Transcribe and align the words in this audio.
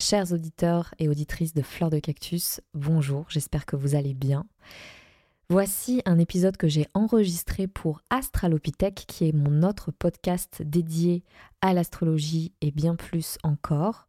Chers 0.00 0.32
auditeurs 0.32 0.94
et 0.98 1.08
auditrices 1.08 1.54
de 1.54 1.62
Fleurs 1.62 1.90
de 1.90 1.98
Cactus, 1.98 2.60
bonjour, 2.74 3.26
j'espère 3.28 3.64
que 3.64 3.76
vous 3.76 3.94
allez 3.94 4.12
bien. 4.12 4.44
Voici 5.48 6.02
un 6.04 6.18
épisode 6.18 6.56
que 6.56 6.68
j'ai 6.68 6.88
enregistré 6.94 7.66
pour 7.66 8.02
Astralopithèque, 8.10 9.04
qui 9.06 9.28
est 9.28 9.32
mon 9.32 9.62
autre 9.62 9.92
podcast 9.92 10.62
dédié 10.62 11.22
à 11.60 11.72
l'astrologie 11.72 12.52
et 12.60 12.70
bien 12.70 12.96
plus 12.96 13.38
encore. 13.44 14.08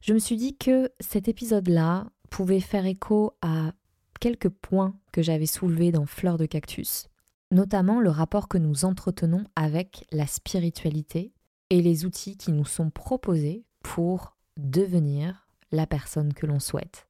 Je 0.00 0.14
me 0.14 0.18
suis 0.18 0.36
dit 0.36 0.56
que 0.56 0.90
cet 1.00 1.28
épisode-là 1.28 2.06
pouvait 2.30 2.60
faire 2.60 2.86
écho 2.86 3.32
à 3.42 3.72
quelques 4.20 4.50
points 4.50 4.94
que 5.12 5.22
j'avais 5.22 5.46
soulevés 5.46 5.90
dans 5.90 6.06
Fleurs 6.06 6.38
de 6.38 6.46
Cactus, 6.46 7.08
notamment 7.50 8.00
le 8.00 8.10
rapport 8.10 8.48
que 8.48 8.58
nous 8.58 8.84
entretenons 8.84 9.44
avec 9.56 10.06
la 10.12 10.26
spiritualité 10.26 11.32
et 11.70 11.82
les 11.82 12.04
outils 12.06 12.36
qui 12.36 12.52
nous 12.52 12.64
sont 12.64 12.90
proposés 12.90 13.64
pour 13.82 14.33
devenir 14.56 15.46
la 15.72 15.86
personne 15.86 16.32
que 16.32 16.46
l'on 16.46 16.60
souhaite, 16.60 17.06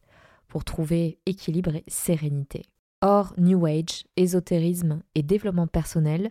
pour 0.48 0.64
trouver 0.64 1.18
équilibre 1.26 1.74
et 1.74 1.84
sérénité. 1.88 2.62
Or, 3.00 3.34
New 3.36 3.66
Age, 3.66 4.04
ésotérisme 4.16 5.02
et 5.14 5.22
développement 5.22 5.66
personnel 5.66 6.30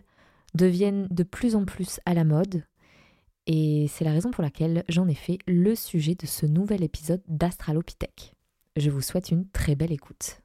deviennent 0.54 1.06
de 1.10 1.22
plus 1.22 1.54
en 1.56 1.64
plus 1.64 2.00
à 2.06 2.14
la 2.14 2.24
mode, 2.24 2.64
et 3.46 3.86
c'est 3.88 4.04
la 4.04 4.12
raison 4.12 4.30
pour 4.30 4.42
laquelle 4.42 4.84
j'en 4.88 5.06
ai 5.08 5.14
fait 5.14 5.38
le 5.46 5.74
sujet 5.74 6.14
de 6.14 6.26
ce 6.26 6.46
nouvel 6.46 6.82
épisode 6.82 7.22
d'Astralopithèque. 7.28 8.34
Je 8.76 8.90
vous 8.90 9.02
souhaite 9.02 9.30
une 9.30 9.48
très 9.50 9.74
belle 9.74 9.92
écoute. 9.92 10.40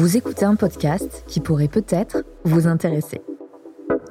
Vous 0.00 0.16
écoutez 0.16 0.46
un 0.46 0.54
podcast 0.54 1.24
qui 1.26 1.40
pourrait 1.40 1.68
peut-être 1.68 2.24
vous 2.44 2.66
intéresser. 2.66 3.20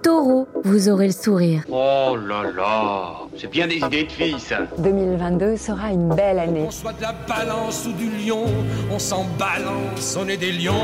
Taureau, 0.04 0.48
vous 0.64 0.88
aurez 0.88 1.08
le 1.08 1.12
sourire. 1.12 1.64
Oh 1.68 2.16
là 2.16 2.44
là, 2.56 3.14
c'est 3.36 3.50
bien 3.50 3.66
des 3.66 3.78
idées 3.78 4.04
de 4.04 4.12
filles 4.12 4.40
ça. 4.40 4.68
2022 4.78 5.58
sera 5.58 5.92
une 5.92 6.10
belle 6.14 6.38
année. 6.38 6.66
On 6.68 6.70
soit 6.70 6.94
de 6.94 7.02
la 7.02 7.16
balance 7.28 7.88
ou 7.88 7.94
du 7.94 8.08
lion, 8.24 8.46
on 8.92 9.00
s'en 9.00 9.26
balance, 9.40 10.16
on 10.16 10.28
est 10.28 10.38
des 10.38 10.52
lions. 10.52 10.76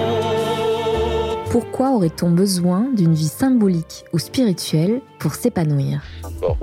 Pourquoi 1.51 1.91
aurait-on 1.91 2.31
besoin 2.31 2.87
d'une 2.95 3.13
vie 3.13 3.27
symbolique 3.27 4.05
ou 4.11 4.17
spirituelle 4.17 5.01
pour 5.19 5.35
s'épanouir? 5.35 6.01
Bon, 6.41 6.57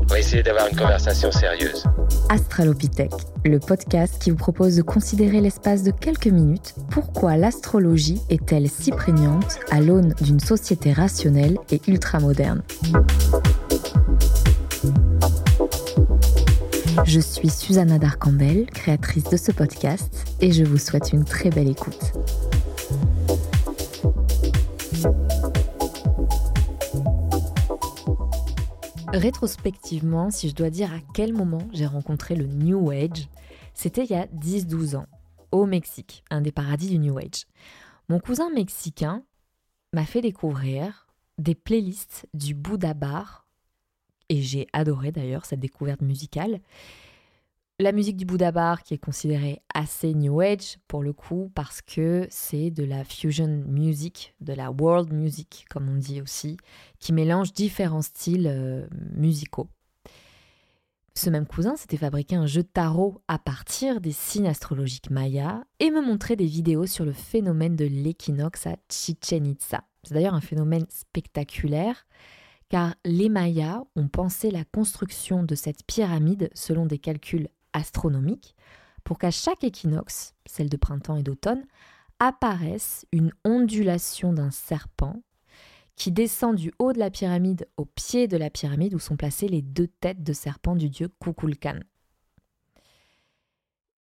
on 0.00 0.06
va 0.06 0.18
essayer 0.18 0.42
d'avoir 0.42 0.66
une 0.68 0.76
conversation 0.76 1.30
sérieuse. 1.30 1.84
Astralopithèque, 2.28 3.12
le 3.44 3.58
podcast 3.58 4.20
qui 4.20 4.30
vous 4.30 4.36
propose 4.36 4.76
de 4.76 4.82
considérer 4.82 5.40
l'espace 5.40 5.82
de 5.82 5.90
quelques 5.90 6.26
minutes 6.26 6.74
pourquoi 6.90 7.36
l'astrologie 7.36 8.20
est-elle 8.30 8.68
si 8.68 8.90
prégnante 8.90 9.58
à 9.70 9.80
l'aune 9.80 10.14
d'une 10.22 10.40
société 10.40 10.92
rationnelle 10.92 11.58
et 11.70 11.80
ultramoderne? 11.86 12.62
Je 17.04 17.20
suis 17.20 17.50
Susanna 17.50 17.98
Darcambel, 17.98 18.66
créatrice 18.66 19.24
de 19.24 19.36
ce 19.36 19.52
podcast, 19.52 20.36
et 20.40 20.52
je 20.52 20.64
vous 20.64 20.78
souhaite 20.78 21.12
une 21.12 21.24
très 21.24 21.50
belle 21.50 21.68
écoute. 21.68 22.12
Rétrospectivement, 29.12 30.30
si 30.30 30.48
je 30.48 30.54
dois 30.54 30.70
dire 30.70 30.92
à 30.92 31.00
quel 31.14 31.32
moment 31.32 31.68
j'ai 31.72 31.86
rencontré 31.86 32.36
le 32.36 32.46
New 32.46 32.90
Age, 32.90 33.28
c'était 33.74 34.04
il 34.04 34.10
y 34.10 34.14
a 34.14 34.26
10-12 34.26 34.96
ans, 34.96 35.06
au 35.50 35.66
Mexique, 35.66 36.22
un 36.30 36.40
des 36.40 36.52
paradis 36.52 36.88
du 36.88 36.98
New 37.00 37.18
Age. 37.18 37.46
Mon 38.08 38.20
cousin 38.20 38.50
mexicain 38.50 39.24
m'a 39.92 40.04
fait 40.04 40.20
découvrir 40.20 41.08
des 41.38 41.56
playlists 41.56 42.28
du 42.34 42.54
Bouddha 42.54 42.94
Bar, 42.94 43.46
et 44.28 44.42
j'ai 44.42 44.68
adoré 44.72 45.10
d'ailleurs 45.10 45.44
cette 45.44 45.60
découverte 45.60 46.02
musicale 46.02 46.60
la 47.80 47.92
musique 47.92 48.18
du 48.18 48.26
Buddha 48.26 48.52
Bar 48.52 48.82
qui 48.82 48.94
est 48.94 48.98
considérée 48.98 49.62
assez 49.72 50.12
New 50.12 50.40
Age 50.40 50.76
pour 50.86 51.02
le 51.02 51.14
coup 51.14 51.50
parce 51.54 51.80
que 51.80 52.26
c'est 52.28 52.70
de 52.70 52.84
la 52.84 53.04
fusion 53.04 53.64
music, 53.66 54.34
de 54.40 54.52
la 54.52 54.70
world 54.70 55.12
music 55.12 55.64
comme 55.70 55.88
on 55.88 55.96
dit 55.96 56.20
aussi, 56.20 56.58
qui 56.98 57.14
mélange 57.14 57.54
différents 57.54 58.02
styles 58.02 58.48
euh, 58.48 58.86
musicaux. 59.14 59.68
Ce 61.14 61.30
même 61.30 61.46
cousin 61.46 61.74
s'était 61.76 61.96
fabriqué 61.96 62.36
un 62.36 62.46
jeu 62.46 62.62
de 62.62 62.68
tarot 62.68 63.22
à 63.28 63.38
partir 63.38 64.00
des 64.00 64.12
signes 64.12 64.46
astrologiques 64.46 65.10
mayas 65.10 65.62
et 65.78 65.90
me 65.90 66.02
montrait 66.02 66.36
des 66.36 66.46
vidéos 66.46 66.86
sur 66.86 67.06
le 67.06 67.12
phénomène 67.12 67.76
de 67.76 67.86
l'équinoxe 67.86 68.66
à 68.66 68.76
Chichen 68.90 69.46
Itza. 69.46 69.84
C'est 70.02 70.14
d'ailleurs 70.14 70.34
un 70.34 70.40
phénomène 70.42 70.86
spectaculaire 70.90 72.06
car 72.68 72.94
les 73.04 73.28
Mayas 73.28 73.82
ont 73.96 74.06
pensé 74.08 74.50
la 74.50 74.64
construction 74.64 75.42
de 75.42 75.56
cette 75.56 75.84
pyramide 75.84 76.50
selon 76.54 76.86
des 76.86 76.98
calculs 76.98 77.48
astronomique 77.72 78.56
pour 79.04 79.18
qu'à 79.18 79.30
chaque 79.30 79.64
équinoxe, 79.64 80.34
celle 80.46 80.68
de 80.68 80.76
printemps 80.76 81.16
et 81.16 81.22
d'automne, 81.22 81.64
apparaisse 82.18 83.06
une 83.12 83.32
ondulation 83.44 84.32
d'un 84.32 84.50
serpent 84.50 85.22
qui 85.96 86.12
descend 86.12 86.56
du 86.56 86.72
haut 86.78 86.92
de 86.92 86.98
la 86.98 87.10
pyramide 87.10 87.68
au 87.76 87.84
pied 87.84 88.28
de 88.28 88.36
la 88.36 88.50
pyramide 88.50 88.94
où 88.94 88.98
sont 88.98 89.16
placées 89.16 89.48
les 89.48 89.62
deux 89.62 89.86
têtes 89.86 90.22
de 90.22 90.32
serpent 90.32 90.76
du 90.76 90.88
dieu 90.88 91.08
Kukulkan. 91.20 91.80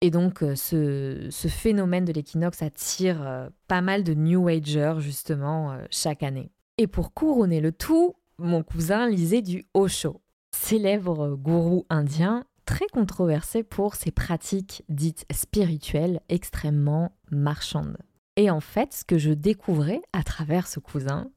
Et 0.01 0.11
donc 0.11 0.43
euh, 0.43 0.55
ce, 0.55 1.47
phénomène 1.47 2.05
de 2.05 2.13
l'équinoxe 2.13 2.61
attire 2.61 3.21
euh, 3.21 3.49
pas 3.67 3.81
mal 3.81 4.03
de 4.03 4.13
New 4.13 4.47
Agers 4.47 4.97
justement 4.99 5.71
euh, 5.71 5.83
chaque 5.89 6.23
année. 6.23 6.51
Et 6.77 6.87
pour 6.87 7.13
couronner 7.13 7.59
le 7.59 7.71
tout, 7.71 8.15
mon 8.37 8.63
cousin 8.63 9.09
lisait 9.09 9.41
du 9.41 9.65
Osho, 9.73 10.21
célèbre 10.51 11.35
gourou 11.35 11.85
indien 11.89 12.45
très 12.69 12.85
controversé 12.85 13.63
pour 13.63 13.95
ses 13.95 14.11
pratiques 14.11 14.83
dites 14.89 15.25
spirituelles 15.31 16.21
extrêmement 16.29 17.17
marchandes. 17.31 17.97
Et 18.35 18.51
en 18.51 18.59
fait, 18.59 18.93
ce 18.93 19.03
que 19.03 19.17
je 19.17 19.31
découvrais 19.31 20.03
à 20.13 20.21
travers 20.21 20.67
ce 20.67 20.79
cousin, 20.79 21.31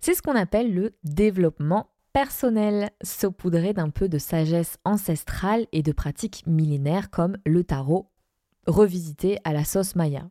c'est 0.00 0.12
ce 0.14 0.22
qu'on 0.22 0.34
appelle 0.34 0.74
le 0.74 0.96
développement 1.04 1.90
personnel, 2.12 2.90
saupoudré 3.00 3.74
d'un 3.74 3.90
peu 3.90 4.08
de 4.08 4.18
sagesse 4.18 4.78
ancestrale 4.84 5.68
et 5.70 5.84
de 5.84 5.92
pratiques 5.92 6.42
millénaires 6.48 7.10
comme 7.10 7.36
le 7.46 7.62
tarot, 7.62 8.10
revisité 8.66 9.38
à 9.44 9.52
la 9.52 9.64
sauce 9.64 9.94
maya. 9.94 10.28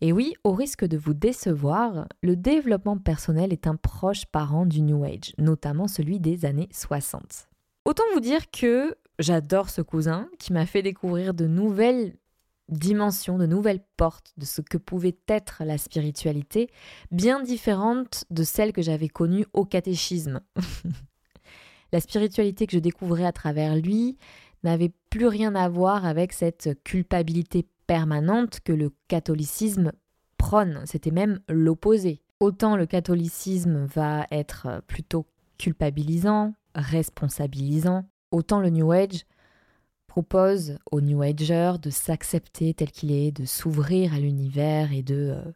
Et 0.00 0.12
oui, 0.12 0.34
au 0.42 0.50
risque 0.50 0.84
de 0.84 0.96
vous 0.96 1.14
décevoir, 1.14 2.08
le 2.24 2.34
développement 2.34 2.98
personnel 2.98 3.52
est 3.52 3.68
un 3.68 3.76
proche 3.76 4.26
parent 4.26 4.66
du 4.66 4.82
New 4.82 5.04
Age, 5.04 5.32
notamment 5.38 5.86
celui 5.86 6.18
des 6.18 6.44
années 6.44 6.68
60. 6.72 7.49
Autant 7.84 8.04
vous 8.14 8.20
dire 8.20 8.50
que 8.50 8.96
J'adore 9.20 9.68
ce 9.68 9.82
cousin 9.82 10.30
qui 10.38 10.54
m'a 10.54 10.64
fait 10.64 10.80
découvrir 10.80 11.34
de 11.34 11.46
nouvelles 11.46 12.16
dimensions, 12.70 13.36
de 13.36 13.44
nouvelles 13.44 13.84
portes 13.98 14.32
de 14.38 14.46
ce 14.46 14.62
que 14.62 14.78
pouvait 14.78 15.18
être 15.28 15.62
la 15.62 15.76
spiritualité, 15.76 16.70
bien 17.10 17.42
différentes 17.42 18.24
de 18.30 18.44
celles 18.44 18.72
que 18.72 18.80
j'avais 18.80 19.10
connues 19.10 19.44
au 19.52 19.66
catéchisme. 19.66 20.40
la 21.92 22.00
spiritualité 22.00 22.66
que 22.66 22.72
je 22.72 22.78
découvrais 22.78 23.26
à 23.26 23.32
travers 23.32 23.76
lui 23.76 24.16
n'avait 24.64 24.92
plus 25.10 25.26
rien 25.26 25.54
à 25.54 25.68
voir 25.68 26.06
avec 26.06 26.32
cette 26.32 26.82
culpabilité 26.82 27.66
permanente 27.86 28.60
que 28.64 28.72
le 28.72 28.90
catholicisme 29.06 29.92
prône, 30.38 30.80
c'était 30.86 31.10
même 31.10 31.40
l'opposé. 31.46 32.22
Autant 32.40 32.74
le 32.74 32.86
catholicisme 32.86 33.84
va 33.84 34.26
être 34.30 34.82
plutôt 34.86 35.26
culpabilisant, 35.58 36.54
responsabilisant, 36.74 38.04
Autant 38.30 38.60
le 38.60 38.70
New 38.70 38.92
Age 38.92 39.24
propose 40.06 40.78
aux 40.90 41.00
New 41.00 41.22
Agers 41.22 41.74
de 41.82 41.90
s'accepter 41.90 42.74
tel 42.74 42.90
qu'il 42.90 43.10
est, 43.12 43.32
de 43.32 43.44
s'ouvrir 43.44 44.14
à 44.14 44.20
l'univers 44.20 44.92
et 44.92 45.02
de, 45.02 45.32
euh, 45.34 45.52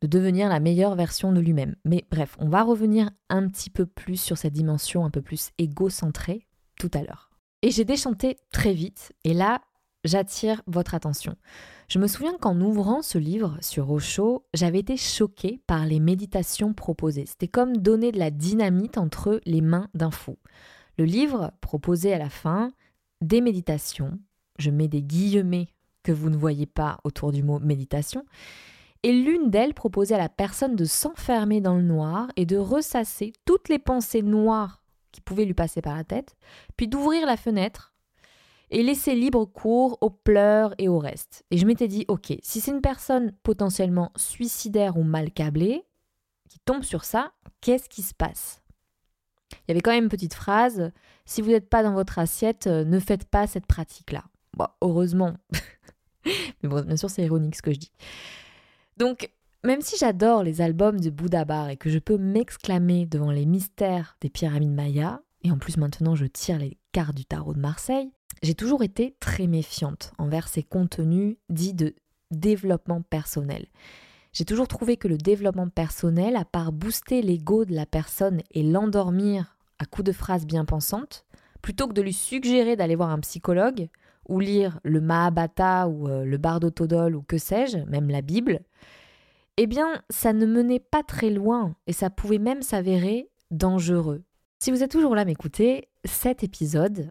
de 0.00 0.06
devenir 0.06 0.48
la 0.48 0.60
meilleure 0.60 0.96
version 0.96 1.32
de 1.32 1.40
lui-même. 1.40 1.76
Mais 1.84 2.04
bref, 2.10 2.36
on 2.40 2.48
va 2.48 2.62
revenir 2.62 3.10
un 3.30 3.48
petit 3.48 3.70
peu 3.70 3.86
plus 3.86 4.20
sur 4.20 4.38
cette 4.38 4.52
dimension 4.52 5.04
un 5.04 5.10
peu 5.10 5.22
plus 5.22 5.50
égocentrée 5.58 6.46
tout 6.78 6.90
à 6.94 7.02
l'heure. 7.02 7.30
Et 7.62 7.70
j'ai 7.70 7.84
déchanté 7.84 8.36
très 8.50 8.74
vite, 8.74 9.12
et 9.24 9.34
là, 9.34 9.60
j'attire 10.04 10.62
votre 10.66 10.94
attention. 10.94 11.36
Je 11.88 11.98
me 11.98 12.06
souviens 12.06 12.36
qu'en 12.38 12.60
ouvrant 12.60 13.02
ce 13.02 13.18
livre 13.18 13.58
sur 13.60 13.90
Osho, 13.90 14.46
j'avais 14.54 14.80
été 14.80 14.96
choquée 14.96 15.60
par 15.66 15.86
les 15.86 16.00
méditations 16.00 16.72
proposées. 16.72 17.26
C'était 17.26 17.48
comme 17.48 17.76
donner 17.76 18.12
de 18.12 18.18
la 18.18 18.30
dynamite 18.30 18.98
entre 18.98 19.40
les 19.44 19.60
mains 19.60 19.88
d'un 19.94 20.10
fou. 20.10 20.36
Le 20.98 21.04
livre 21.04 21.52
proposait 21.60 22.12
à 22.12 22.18
la 22.18 22.30
fin 22.30 22.70
des 23.20 23.40
méditations, 23.40 24.18
je 24.58 24.70
mets 24.70 24.88
des 24.88 25.02
guillemets 25.02 25.68
que 26.02 26.12
vous 26.12 26.30
ne 26.30 26.36
voyez 26.36 26.66
pas 26.66 26.98
autour 27.04 27.32
du 27.32 27.42
mot 27.42 27.58
méditation, 27.58 28.24
et 29.02 29.12
l'une 29.12 29.50
d'elles 29.50 29.74
proposait 29.74 30.14
à 30.14 30.18
la 30.18 30.28
personne 30.28 30.76
de 30.76 30.84
s'enfermer 30.84 31.60
dans 31.60 31.74
le 31.74 31.82
noir 31.82 32.28
et 32.36 32.46
de 32.46 32.56
ressasser 32.56 33.32
toutes 33.44 33.68
les 33.68 33.78
pensées 33.78 34.22
noires 34.22 34.82
qui 35.12 35.20
pouvaient 35.20 35.44
lui 35.44 35.54
passer 35.54 35.82
par 35.82 35.96
la 35.96 36.04
tête, 36.04 36.36
puis 36.76 36.88
d'ouvrir 36.88 37.26
la 37.26 37.36
fenêtre 37.36 37.93
et 38.70 38.82
laisser 38.82 39.14
libre 39.14 39.44
cours 39.44 39.98
aux 40.00 40.10
pleurs 40.10 40.74
et 40.78 40.88
au 40.88 40.98
reste. 40.98 41.44
Et 41.50 41.58
je 41.58 41.66
m'étais 41.66 41.88
dit, 41.88 42.04
ok, 42.08 42.34
si 42.42 42.60
c'est 42.60 42.70
une 42.70 42.80
personne 42.80 43.32
potentiellement 43.42 44.12
suicidaire 44.16 44.96
ou 44.96 45.02
mal 45.02 45.30
câblée 45.30 45.84
qui 46.48 46.58
tombe 46.60 46.82
sur 46.82 47.04
ça, 47.04 47.32
qu'est-ce 47.60 47.88
qui 47.88 48.02
se 48.02 48.14
passe? 48.14 48.62
Il 49.52 49.56
y 49.68 49.70
avait 49.72 49.80
quand 49.80 49.92
même 49.92 50.04
une 50.04 50.10
petite 50.10 50.34
phrase, 50.34 50.90
si 51.24 51.40
vous 51.40 51.50
n'êtes 51.50 51.68
pas 51.68 51.82
dans 51.82 51.94
votre 51.94 52.18
assiette, 52.18 52.66
euh, 52.66 52.84
ne 52.84 52.98
faites 52.98 53.24
pas 53.24 53.46
cette 53.46 53.66
pratique-là. 53.66 54.24
Bon, 54.56 54.66
heureusement. 54.80 55.34
Mais 56.62 56.68
bon, 56.68 56.84
bien 56.84 56.96
sûr, 56.96 57.10
c'est 57.10 57.24
ironique 57.24 57.56
ce 57.56 57.62
que 57.62 57.72
je 57.72 57.78
dis. 57.78 57.92
Donc, 58.96 59.30
même 59.64 59.80
si 59.80 59.96
j'adore 59.96 60.42
les 60.42 60.60
albums 60.60 61.00
de 61.00 61.10
Bouddha 61.10 61.72
et 61.72 61.76
que 61.76 61.90
je 61.90 61.98
peux 61.98 62.18
m'exclamer 62.18 63.06
devant 63.06 63.30
les 63.30 63.46
mystères 63.46 64.16
des 64.20 64.28
pyramides 64.28 64.74
mayas, 64.74 65.20
et 65.42 65.50
en 65.50 65.58
plus 65.58 65.76
maintenant 65.76 66.14
je 66.14 66.26
tire 66.26 66.58
les 66.58 66.78
cartes 66.92 67.14
du 67.14 67.24
tarot 67.24 67.54
de 67.54 67.60
Marseille, 67.60 68.10
j'ai 68.44 68.54
toujours 68.54 68.82
été 68.82 69.16
très 69.20 69.46
méfiante 69.46 70.12
envers 70.18 70.48
ces 70.48 70.62
contenus 70.62 71.36
dits 71.48 71.72
de 71.72 71.94
développement 72.30 73.00
personnel. 73.00 73.66
J'ai 74.34 74.44
toujours 74.44 74.68
trouvé 74.68 74.98
que 74.98 75.08
le 75.08 75.16
développement 75.16 75.68
personnel, 75.68 76.36
à 76.36 76.44
part 76.44 76.70
booster 76.70 77.22
l'ego 77.22 77.64
de 77.64 77.74
la 77.74 77.86
personne 77.86 78.42
et 78.50 78.62
l'endormir 78.62 79.56
à 79.78 79.86
coups 79.86 80.04
de 80.04 80.12
phrases 80.12 80.44
bien 80.44 80.66
pensantes, 80.66 81.24
plutôt 81.62 81.88
que 81.88 81.94
de 81.94 82.02
lui 82.02 82.12
suggérer 82.12 82.76
d'aller 82.76 82.96
voir 82.96 83.10
un 83.10 83.20
psychologue 83.20 83.88
ou 84.28 84.40
lire 84.40 84.78
le 84.82 85.00
Mahabharata 85.00 85.88
ou 85.88 86.08
euh, 86.08 86.24
le 86.24 86.36
Bardo 86.36 86.68
Todol 86.68 87.16
ou 87.16 87.22
que 87.22 87.38
sais-je, 87.38 87.78
même 87.88 88.10
la 88.10 88.20
Bible, 88.20 88.60
eh 89.56 89.66
bien, 89.66 90.02
ça 90.10 90.34
ne 90.34 90.44
menait 90.44 90.80
pas 90.80 91.02
très 91.02 91.30
loin 91.30 91.76
et 91.86 91.94
ça 91.94 92.10
pouvait 92.10 92.38
même 92.38 92.60
s'avérer 92.60 93.30
dangereux. 93.50 94.22
Si 94.58 94.70
vous 94.70 94.82
êtes 94.82 94.90
toujours 94.90 95.14
là 95.14 95.24
m'écouter, 95.24 95.88
cet 96.04 96.44
épisode 96.44 97.10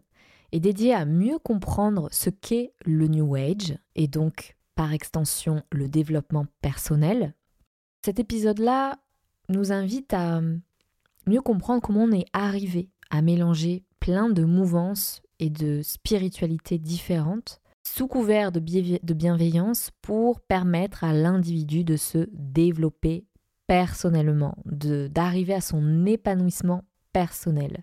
est 0.54 0.60
dédié 0.60 0.94
à 0.94 1.04
mieux 1.04 1.38
comprendre 1.38 2.08
ce 2.12 2.30
qu'est 2.30 2.72
le 2.84 3.08
New 3.08 3.34
Age 3.34 3.76
et 3.96 4.06
donc 4.06 4.56
par 4.76 4.92
extension 4.92 5.62
le 5.72 5.88
développement 5.88 6.46
personnel. 6.62 7.34
Cet 8.04 8.20
épisode-là 8.20 8.98
nous 9.48 9.72
invite 9.72 10.14
à 10.14 10.40
mieux 11.26 11.40
comprendre 11.40 11.82
comment 11.82 12.04
on 12.04 12.12
est 12.12 12.26
arrivé 12.32 12.88
à 13.10 13.20
mélanger 13.20 13.82
plein 13.98 14.28
de 14.28 14.44
mouvances 14.44 15.22
et 15.40 15.50
de 15.50 15.82
spiritualités 15.82 16.78
différentes 16.78 17.60
sous 17.82 18.06
couvert 18.06 18.52
de, 18.52 18.60
bienveillance 18.60 19.90
pour 20.02 20.40
permettre 20.40 21.02
à 21.02 21.12
l'individu 21.12 21.82
de 21.82 21.96
se 21.96 22.28
développer 22.32 23.26
personnellement, 23.66 24.56
d'arriver 24.64 25.54
à 25.54 25.60
son 25.60 26.06
épanouissement 26.06 26.84
personnel. 27.12 27.82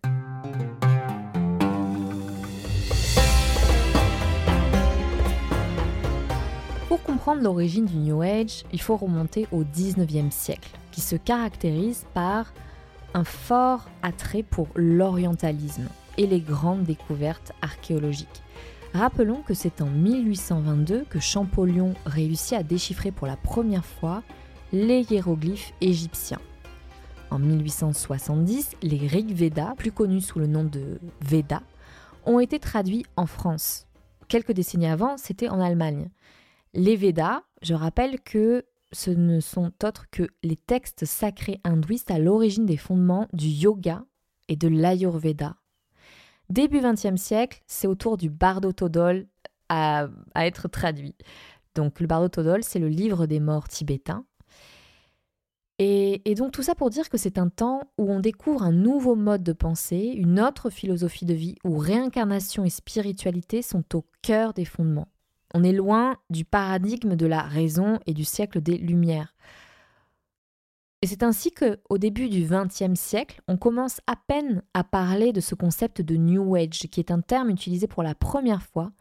Comprendre 7.21 7.43
l'origine 7.43 7.85
du 7.85 7.97
New 7.97 8.23
Age, 8.23 8.63
il 8.73 8.81
faut 8.81 8.97
remonter 8.97 9.47
au 9.51 9.63
19e 9.63 10.31
siècle, 10.31 10.71
qui 10.91 11.01
se 11.01 11.15
caractérise 11.15 12.07
par 12.15 12.51
un 13.13 13.23
fort 13.23 13.87
attrait 14.01 14.41
pour 14.41 14.69
l'orientalisme 14.73 15.87
et 16.17 16.25
les 16.25 16.39
grandes 16.39 16.83
découvertes 16.83 17.51
archéologiques. 17.61 18.41
Rappelons 18.95 19.43
que 19.43 19.53
c'est 19.53 19.83
en 19.83 19.85
1822 19.85 21.05
que 21.11 21.19
Champollion 21.19 21.93
réussit 22.07 22.53
à 22.53 22.63
déchiffrer 22.63 23.11
pour 23.11 23.27
la 23.27 23.37
première 23.37 23.85
fois 23.85 24.23
les 24.73 25.03
hiéroglyphes 25.03 25.73
égyptiens. 25.79 26.41
En 27.29 27.37
1870, 27.37 28.77
les 28.81 29.05
Rig 29.05 29.31
Veda, 29.35 29.75
plus 29.77 29.91
connus 29.91 30.21
sous 30.21 30.39
le 30.39 30.47
nom 30.47 30.63
de 30.63 30.99
Veda, 31.21 31.61
ont 32.25 32.39
été 32.39 32.57
traduits 32.57 33.05
en 33.15 33.27
France. 33.27 33.85
Quelques 34.27 34.53
décennies 34.53 34.87
avant, 34.87 35.17
c'était 35.17 35.49
en 35.49 35.61
Allemagne. 35.61 36.09
Les 36.73 36.95
Vedas, 36.95 37.41
je 37.61 37.73
rappelle 37.73 38.19
que 38.21 38.65
ce 38.91 39.11
ne 39.11 39.39
sont 39.39 39.71
autres 39.83 40.09
que 40.09 40.27
les 40.43 40.55
textes 40.55 41.05
sacrés 41.05 41.59
hindouistes 41.63 42.11
à 42.11 42.19
l'origine 42.19 42.65
des 42.65 42.77
fondements 42.77 43.27
du 43.33 43.47
yoga 43.47 44.05
et 44.47 44.55
de 44.55 44.67
l'ayurveda. 44.67 45.55
Début 46.49 46.81
XXe 46.81 47.21
siècle, 47.21 47.61
c'est 47.67 47.87
au 47.87 47.95
tour 47.95 48.17
du 48.17 48.29
Bardo 48.29 48.71
Todol 48.71 49.27
à, 49.69 50.07
à 50.33 50.45
être 50.45 50.67
traduit. 50.67 51.15
Donc 51.75 51.99
le 51.99 52.07
Bardo 52.07 52.27
Todol, 52.27 52.63
c'est 52.63 52.79
le 52.79 52.89
livre 52.89 53.25
des 53.25 53.39
morts 53.39 53.69
tibétains 53.69 54.25
et, 55.83 56.35
donc 56.35 56.51
tout 56.51 56.61
ça 56.61 56.75
pour 56.75 56.91
dire 56.91 57.09
que 57.09 57.17
c'est 57.17 57.39
un 57.39 57.49
temps 57.49 57.81
où 57.97 58.11
on 58.11 58.19
découvre 58.19 58.61
un 58.61 58.71
nouveau 58.71 59.15
mode 59.15 59.41
de 59.41 59.51
pensée, 59.51 60.13
une 60.15 60.39
autre 60.39 60.69
philosophie 60.69 61.25
de 61.25 61.33
vie, 61.33 61.55
où 61.63 61.75
réincarnation 61.79 62.63
et 62.63 62.69
spiritualité 62.69 63.63
sont 63.63 63.83
au 63.95 64.05
cœur 64.21 64.53
des 64.53 64.65
fondements. 64.65 65.07
On 65.53 65.63
est 65.63 65.73
loin 65.73 66.17
du 66.29 66.45
paradigme 66.45 67.15
de 67.15 67.25
la 67.25 67.41
raison 67.41 67.99
et 68.05 68.13
du 68.13 68.23
siècle 68.23 68.61
des 68.61 68.77
Lumières. 68.77 69.33
Et 71.01 71.07
c'est 71.07 71.23
ainsi 71.23 71.51
qu'au 71.51 71.97
début 71.97 72.29
du 72.29 72.45
XXe 72.45 72.99
siècle, 72.99 73.41
on 73.47 73.57
commence 73.57 74.01
à 74.05 74.15
peine 74.15 74.61
à 74.73 74.83
parler 74.83 75.33
de 75.33 75.41
ce 75.41 75.55
concept 75.55 76.01
de 76.01 76.15
New 76.15 76.55
Age, 76.55 76.87
qui 76.91 76.99
est 76.99 77.09
un 77.11 77.21
terme 77.21 77.49
utilisé 77.49 77.87
pour 77.87 78.03
la 78.03 78.13
première 78.13 78.61
fois 78.61 78.91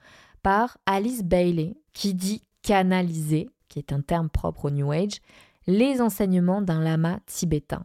par 0.42 0.78
Alice 0.86 1.22
Bailey, 1.22 1.76
qui 1.92 2.14
dit 2.14 2.42
canaliser, 2.62 3.50
qui 3.68 3.78
est 3.78 3.92
un 3.92 4.00
terme 4.00 4.30
propre 4.30 4.66
au 4.66 4.70
New 4.70 4.90
Age, 4.90 5.20
les 5.66 6.00
enseignements 6.00 6.62
d'un 6.62 6.80
lama 6.80 7.20
tibétain. 7.26 7.84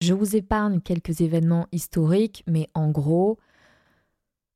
Je 0.00 0.14
vous 0.14 0.34
épargne 0.36 0.80
quelques 0.80 1.20
événements 1.20 1.66
historiques, 1.72 2.42
mais 2.46 2.68
en 2.74 2.90
gros, 2.90 3.38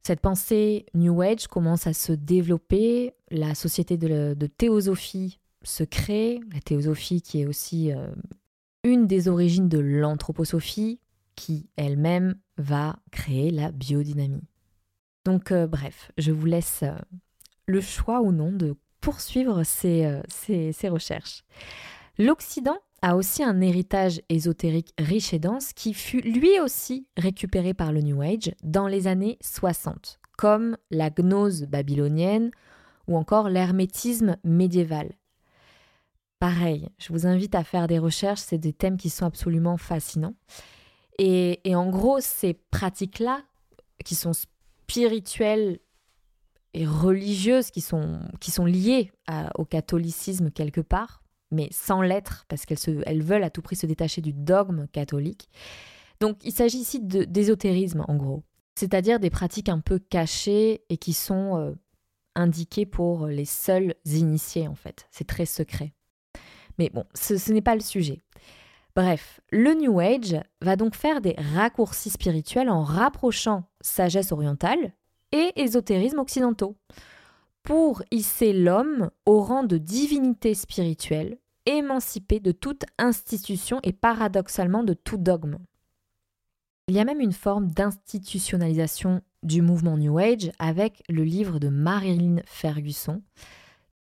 cette 0.03 0.21
pensée 0.21 0.87
New 0.95 1.23
Age 1.23 1.47
commence 1.47 1.87
à 1.87 1.93
se 1.93 2.13
développer, 2.13 3.15
la 3.31 3.55
société 3.55 3.97
de, 3.97 4.47
théosophie 4.47 5.39
se 5.63 5.85
crée, 5.85 6.41
la 6.53 6.61
théosophie 6.61 7.23
qui 7.23 7.41
est 7.41 7.47
aussi 7.47 7.93
euh, 7.93 8.09
une 8.83 9.07
des 9.07 9.29
origines 9.29 9.69
de 9.69 9.79
l'anthroposophie, 9.79 11.01
qui 11.37 11.69
elle-même 11.77 12.35
va 12.59 12.97
créer 13.13 13.51
la 13.51 13.71
biodynamie. 13.71 14.43
Donc 15.25 15.53
euh, 15.53 15.69
bref, 15.69 16.11
je 16.19 16.33
vous 16.33 16.47
laisse 16.47 16.81
euh, 16.83 16.97
le 17.67 17.81
choix 17.81 18.23
ou 18.23 18.33
non 18.33 18.51
de 18.51 18.75
poursuivre 19.01 19.63
ses 19.63 20.89
recherches. 20.89 21.45
L'Occident 22.19 22.79
a 23.03 23.17
aussi 23.17 23.43
un 23.43 23.61
héritage 23.61 24.23
ésotérique 24.29 24.95
riche 24.97 25.35
et 25.35 25.41
dense 25.41 25.73
qui 25.73 25.93
fut 25.93 26.21
lui 26.21 26.61
aussi 26.61 27.07
récupéré 27.17 27.75
par 27.75 27.93
le 27.93 28.01
New 28.01 28.23
Age 28.23 28.55
dans 28.63 28.87
les 28.87 29.09
années 29.09 29.39
60, 29.43 30.21
comme 30.39 30.77
la 30.91 31.11
gnose 31.11 31.65
babylonienne 31.65 32.53
ou 33.09 33.17
encore 33.17 33.49
l'hermétisme 33.49 34.37
médiéval. 34.45 35.13
Pareil, 36.39 36.89
je 36.99 37.13
vous 37.13 37.27
invite 37.27 37.55
à 37.57 37.65
faire 37.65 37.89
des 37.89 37.99
recherches, 37.99 38.41
c'est 38.41 38.59
des 38.59 38.73
thèmes 38.73 38.97
qui 38.97 39.11
sont 39.11 39.27
absolument 39.27 39.77
fascinants. 39.77 40.35
Et, 41.19 41.61
en 41.67 41.89
gros, 41.91 42.21
ces 42.21 42.55
pratiques-là, 42.55 43.43
qui 44.05 44.15
sont 44.15 44.33
spirituelles 44.33 45.79
et 46.75 46.87
religieuses 46.87 47.71
qui 47.71 47.81
sont, 47.81 48.21
qui 48.41 48.51
sont 48.51 48.65
liées 48.65 49.13
au 49.55 49.65
catholicisme 49.65 50.51
quelque 50.51 50.81
part, 50.81 51.22
mais 51.53 51.69
sans 51.71 52.03
l'être, 52.03 52.45
parce 52.49 52.67
qu'elles 52.67 53.03
elles 53.07 53.23
veulent 53.23 53.45
à 53.45 53.51
tout 53.51 53.63
prix 53.63 53.77
se 53.77 53.87
détacher 53.87 54.21
du 54.21 54.33
dogme 54.33 54.87
catholique. 54.89 55.49
Donc 56.21 56.39
il 56.45 56.53
s'agit 56.53 56.79
ici 56.79 57.01
d'ésotérisme 57.01 58.05
en 58.09 58.17
gros, 58.17 58.43
c'est-à-dire 58.75 59.21
des 59.21 59.31
pratiques 59.31 59.69
un 59.69 59.81
peu 59.81 59.99
cachées 59.99 60.83
et 60.89 60.97
qui 60.97 61.13
sont 61.13 61.59
euh, 61.59 61.73
indiquées 62.35 62.87
pour 62.87 63.27
les 63.27 63.45
seuls 63.45 63.95
initiés 64.05 64.69
en 64.69 64.75
fait. 64.75 65.07
C'est 65.11 65.27
très 65.27 65.47
secret. 65.47 65.93
Mais 66.79 66.91
bon, 66.91 67.05
ce, 67.15 67.37
ce 67.37 67.53
n'est 67.53 67.63
pas 67.63 67.75
le 67.75 67.81
sujet. 67.81 68.23
Bref, 68.95 69.41
le 69.51 69.75
New 69.75 70.01
Age 70.01 70.37
va 70.61 70.77
donc 70.77 70.95
faire 70.95 71.21
des 71.21 71.35
raccourcis 71.55 72.11
spirituels 72.11 72.69
en 72.69 72.83
rapprochant 72.83 73.65
sagesse 73.81 74.33
orientale, 74.33 74.93
et 75.33 75.53
ésotérisme 75.57 76.19
occidentaux, 76.19 76.77
pour 77.63 78.03
hisser 78.11 78.53
l'homme 78.53 79.11
au 79.27 79.41
rang 79.41 79.65
de 79.65 79.79
divinité 79.79 80.55
spirituelle, 80.55 81.39
émancipé 81.67 82.41
de 82.41 82.53
toute 82.53 82.85
institution 82.99 83.81
et 83.83 83.93
paradoxalement 83.93 84.83
de 84.83 84.95
tout 84.95 85.19
dogme. 85.19 85.59
Il 86.89 86.95
y 86.95 87.01
a 87.01 87.05
même 87.05 87.21
une 87.21 87.33
forme 87.33 87.69
d'institutionnalisation 87.71 89.23
du 89.43 89.63
mouvement 89.63 89.97
New 89.97 90.19
Age 90.19 90.51
avec 90.59 91.03
le 91.09 91.25
livre 91.25 91.59
de 91.59 91.69
Marilyn 91.69 92.43
Ferguson, 92.45 93.23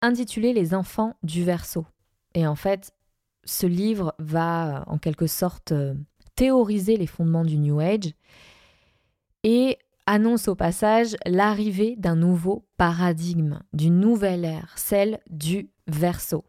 intitulé 0.02 0.52
Les 0.52 0.74
enfants 0.74 1.14
du 1.22 1.44
Verseau. 1.44 1.86
Et 2.34 2.46
en 2.46 2.56
fait, 2.56 2.92
ce 3.44 3.66
livre 3.66 4.14
va 4.18 4.84
en 4.86 4.98
quelque 4.98 5.26
sorte 5.26 5.72
euh, 5.72 5.94
théoriser 6.34 6.96
les 6.96 7.06
fondements 7.06 7.44
du 7.44 7.58
New 7.58 7.80
Age 7.80 8.12
et 9.44 9.78
annonce 10.06 10.48
au 10.48 10.54
passage 10.54 11.16
l'arrivée 11.26 11.96
d'un 11.96 12.16
nouveau 12.16 12.66
paradigme, 12.76 13.60
d'une 13.72 14.00
nouvelle 14.00 14.44
ère, 14.44 14.72
celle 14.76 15.20
du 15.30 15.70
verso, 15.86 16.44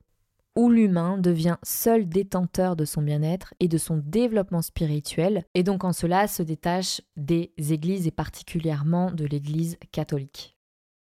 où 0.56 0.70
l'humain 0.70 1.18
devient 1.18 1.58
seul 1.64 2.08
détenteur 2.08 2.76
de 2.76 2.86
son 2.86 3.02
bien-être 3.02 3.54
et 3.60 3.68
de 3.68 3.78
son 3.78 3.98
développement 3.98 4.62
spirituel, 4.62 5.46
et 5.54 5.64
donc 5.64 5.84
en 5.84 5.94
cela 5.94 6.28
se 6.28 6.44
détache 6.44 7.02
des 7.18 7.52
églises 7.58 8.08
et 8.08 8.12
particulièrement 8.12 9.12
de 9.12 9.26
l'église 9.26 9.78
catholique. 9.92 10.56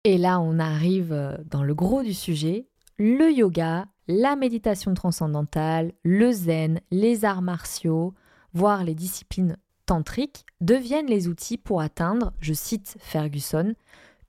Et 0.04 0.18
là, 0.18 0.40
on 0.40 0.58
arrive 0.58 1.12
euh, 1.12 1.36
dans 1.48 1.62
le 1.62 1.74
gros 1.74 2.02
du 2.02 2.14
sujet, 2.14 2.66
le 2.98 3.30
yoga, 3.30 3.86
la 4.08 4.36
méditation 4.36 4.94
transcendantale, 4.94 5.92
le 6.02 6.32
zen, 6.32 6.80
les 6.90 7.24
arts 7.24 7.42
martiaux, 7.42 8.14
voire 8.52 8.84
les 8.84 8.94
disciplines 8.94 9.56
tantriques, 9.86 10.44
deviennent 10.60 11.06
les 11.06 11.28
outils 11.28 11.58
pour 11.58 11.80
atteindre, 11.80 12.32
je 12.40 12.52
cite 12.52 12.96
Ferguson, 12.98 13.74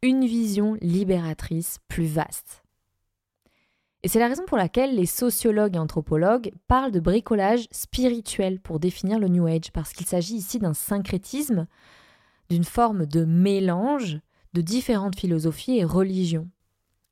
une 0.01 0.25
vision 0.25 0.77
libératrice 0.81 1.79
plus 1.87 2.05
vaste. 2.05 2.62
Et 4.03 4.09
c'est 4.09 4.19
la 4.19 4.27
raison 4.27 4.43
pour 4.45 4.57
laquelle 4.57 4.95
les 4.95 5.05
sociologues 5.05 5.77
et 5.77 5.79
anthropologues 5.79 6.51
parlent 6.67 6.91
de 6.91 6.99
bricolage 6.99 7.67
spirituel 7.71 8.59
pour 8.59 8.79
définir 8.79 9.17
le 9.17 9.29
New 9.29 9.47
Age, 9.47 9.71
parce 9.71 9.93
qu'il 9.93 10.05
s'agit 10.05 10.35
ici 10.35 10.59
d'un 10.59 10.73
syncrétisme, 10.73 11.67
d'une 12.49 12.65
forme 12.65 13.05
de 13.05 13.23
mélange 13.23 14.19
de 14.51 14.61
différentes 14.61 15.17
philosophies 15.17 15.77
et 15.77 15.85
religions. 15.85 16.49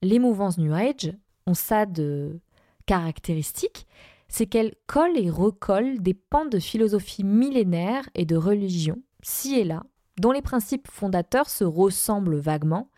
Les 0.02 0.20
mouvances 0.20 0.58
New 0.58 0.74
Age 0.74 1.14
ont 1.48 1.54
ça 1.54 1.86
de 1.86 2.42
caractéristique, 2.86 3.88
c'est 4.28 4.46
qu'elles 4.46 4.76
collent 4.86 5.18
et 5.18 5.30
recollent 5.30 6.00
des 6.00 6.14
pans 6.14 6.46
de 6.46 6.60
philosophie 6.60 7.24
millénaire 7.24 8.10
et 8.16 8.26
de 8.26 8.36
religion, 8.36 9.02
ci 9.22 9.56
et 9.56 9.64
là, 9.64 9.84
dont 10.20 10.32
les 10.34 10.42
principes 10.42 10.90
fondateurs 10.92 11.50
se 11.50 11.64
ressemblent 11.64 12.38
vaguement, 12.38 12.90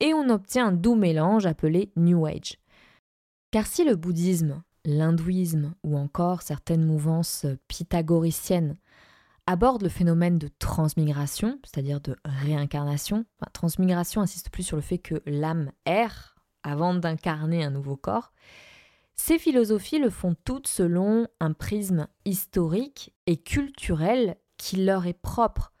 et 0.00 0.14
on 0.14 0.28
obtient 0.30 0.66
un 0.66 0.72
doux 0.72 0.96
mélange 0.96 1.46
appelé 1.46 1.92
New 1.96 2.26
Age. 2.26 2.58
Car 3.50 3.66
si 3.66 3.84
le 3.84 3.96
bouddhisme, 3.96 4.62
l'hindouisme 4.84 5.74
ou 5.82 5.96
encore 5.96 6.42
certaines 6.42 6.84
mouvances 6.84 7.46
pythagoriciennes 7.68 8.76
abordent 9.46 9.82
le 9.82 9.88
phénomène 9.88 10.38
de 10.38 10.48
transmigration, 10.58 11.58
c'est-à-dire 11.64 12.00
de 12.00 12.16
réincarnation, 12.24 13.24
transmigration 13.52 14.20
insiste 14.20 14.50
plus 14.50 14.64
sur 14.64 14.76
le 14.76 14.82
fait 14.82 14.98
que 14.98 15.22
l'âme 15.24 15.70
erre 15.84 16.36
avant 16.62 16.94
d'incarner 16.94 17.62
un 17.62 17.70
nouveau 17.70 17.96
corps, 17.96 18.32
ces 19.14 19.38
philosophies 19.38 19.98
le 19.98 20.10
font 20.10 20.34
toutes 20.44 20.66
selon 20.66 21.26
un 21.40 21.52
prisme 21.52 22.06
historique 22.24 23.14
et 23.26 23.36
culturel 23.36 24.36
qui 24.58 24.84
leur 24.84 25.06
est 25.06 25.18
propre. 25.18 25.72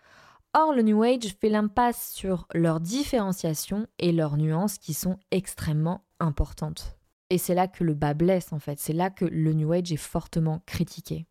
Or, 0.54 0.72
le 0.72 0.82
New 0.82 1.02
Age 1.02 1.36
fait 1.38 1.50
l'impasse 1.50 2.12
sur 2.12 2.46
leur 2.54 2.80
différenciation 2.80 3.86
et 3.98 4.12
leurs 4.12 4.38
nuances 4.38 4.78
qui 4.78 4.94
sont 4.94 5.18
extrêmement 5.30 6.06
importantes. 6.18 6.95
Et 7.30 7.38
c'est 7.38 7.54
là 7.54 7.66
que 7.66 7.84
le 7.84 7.94
bas 7.94 8.14
blesse 8.14 8.52
en 8.52 8.58
fait, 8.58 8.78
c'est 8.78 8.92
là 8.92 9.10
que 9.10 9.24
le 9.24 9.52
New 9.52 9.72
Age 9.72 9.92
est 9.92 9.96
fortement 9.96 10.62
critiqué. 10.66 11.26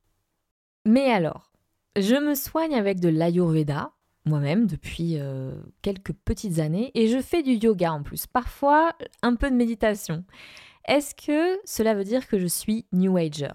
Mais 0.85 1.09
alors, 1.11 1.51
je 1.95 2.15
me 2.15 2.35
soigne 2.35 2.75
avec 2.75 2.99
de 2.99 3.09
l'Ayurveda, 3.09 3.91
moi-même, 4.25 4.67
depuis 4.67 5.17
euh, 5.17 5.55
quelques 5.81 6.13
petites 6.13 6.59
années, 6.59 6.91
et 6.93 7.07
je 7.07 7.21
fais 7.21 7.43
du 7.43 7.53
yoga 7.53 7.93
en 7.93 8.03
plus, 8.03 8.27
parfois 8.27 8.93
un 9.21 9.35
peu 9.35 9.49
de 9.49 9.55
méditation. 9.55 10.25
Est-ce 10.85 11.15
que 11.15 11.59
cela 11.65 11.95
veut 11.95 12.03
dire 12.03 12.27
que 12.27 12.37
je 12.37 12.47
suis 12.47 12.85
New 12.91 13.17
Ager? 13.17 13.53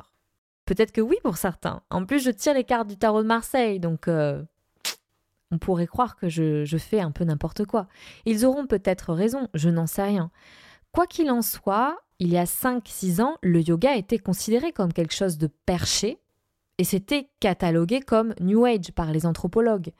Peut-être 0.65 0.93
que 0.93 1.01
oui 1.01 1.17
pour 1.23 1.37
certains. 1.37 1.83
En 1.91 2.07
plus, 2.07 2.21
je 2.25 2.31
tire 2.31 2.55
les 2.55 2.65
cartes 2.65 2.89
du 2.89 2.97
tarot 2.97 3.23
de 3.23 3.29
Marseille, 3.29 3.81
donc 3.81 4.09
euh, 4.09 4.43
on 5.51 5.59
pourrait 5.59 5.87
croire 5.87 6.17
que 6.17 6.29
je, 6.29 6.65
je 6.65 6.77
fais 6.79 7.01
un 7.01 7.11
peu 7.11 7.25
n'importe 7.25 7.67
quoi. 7.67 7.87
Ils 8.25 8.47
auront 8.47 8.67
peut-être 8.67 9.13
raison, 9.13 9.49
je 9.55 9.69
n'en 9.69 9.87
sais 9.87 10.05
rien. 10.05 10.31
Quoi 10.93 11.07
qu'il 11.07 11.31
en 11.31 11.43
soit, 11.43 11.99
il 12.19 12.29
y 12.29 12.39
a 12.39 12.45
5-6 12.45 13.23
ans, 13.23 13.37
le 13.43 13.61
yoga 13.61 13.97
était 13.97 14.19
considéré 14.19 14.73
comme 14.73 14.93
quelque 14.93 15.15
chose 15.15 15.39
de 15.39 15.49
perché 15.67 16.19
et 16.79 16.85
c'était 16.85 17.29
catalogué 17.41 18.01
comme 18.01 18.35
New 18.41 18.65
Age 18.65 18.93
par 18.93 19.13
les 19.13 19.27
anthropologues, 19.27 19.93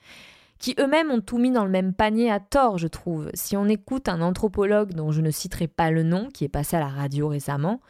qui 0.59 0.75
eux-mêmes 0.81 1.11
ont 1.11 1.21
tout 1.21 1.37
mis 1.37 1.51
dans 1.51 1.65
le 1.65 1.71
même 1.71 1.93
panier 1.93 2.31
à 2.31 2.41
tort, 2.41 2.79
je 2.79 2.89
trouve. 2.89 3.31
Si 3.35 3.55
on 3.57 3.67
écoute 3.67 4.09
un 4.09 4.23
anthropologue 4.23 4.95
dont 4.95 5.13
je 5.13 5.21
ne 5.21 5.31
citerai 5.31 5.69
pas 5.69 5.91
le 5.91 6.03
nom, 6.03 6.29
qui 6.29 6.45
est 6.45 6.49
passé 6.49 6.77
à 6.77 6.81
la 6.81 6.89
radio 6.89 7.29
récemment, 7.29 7.81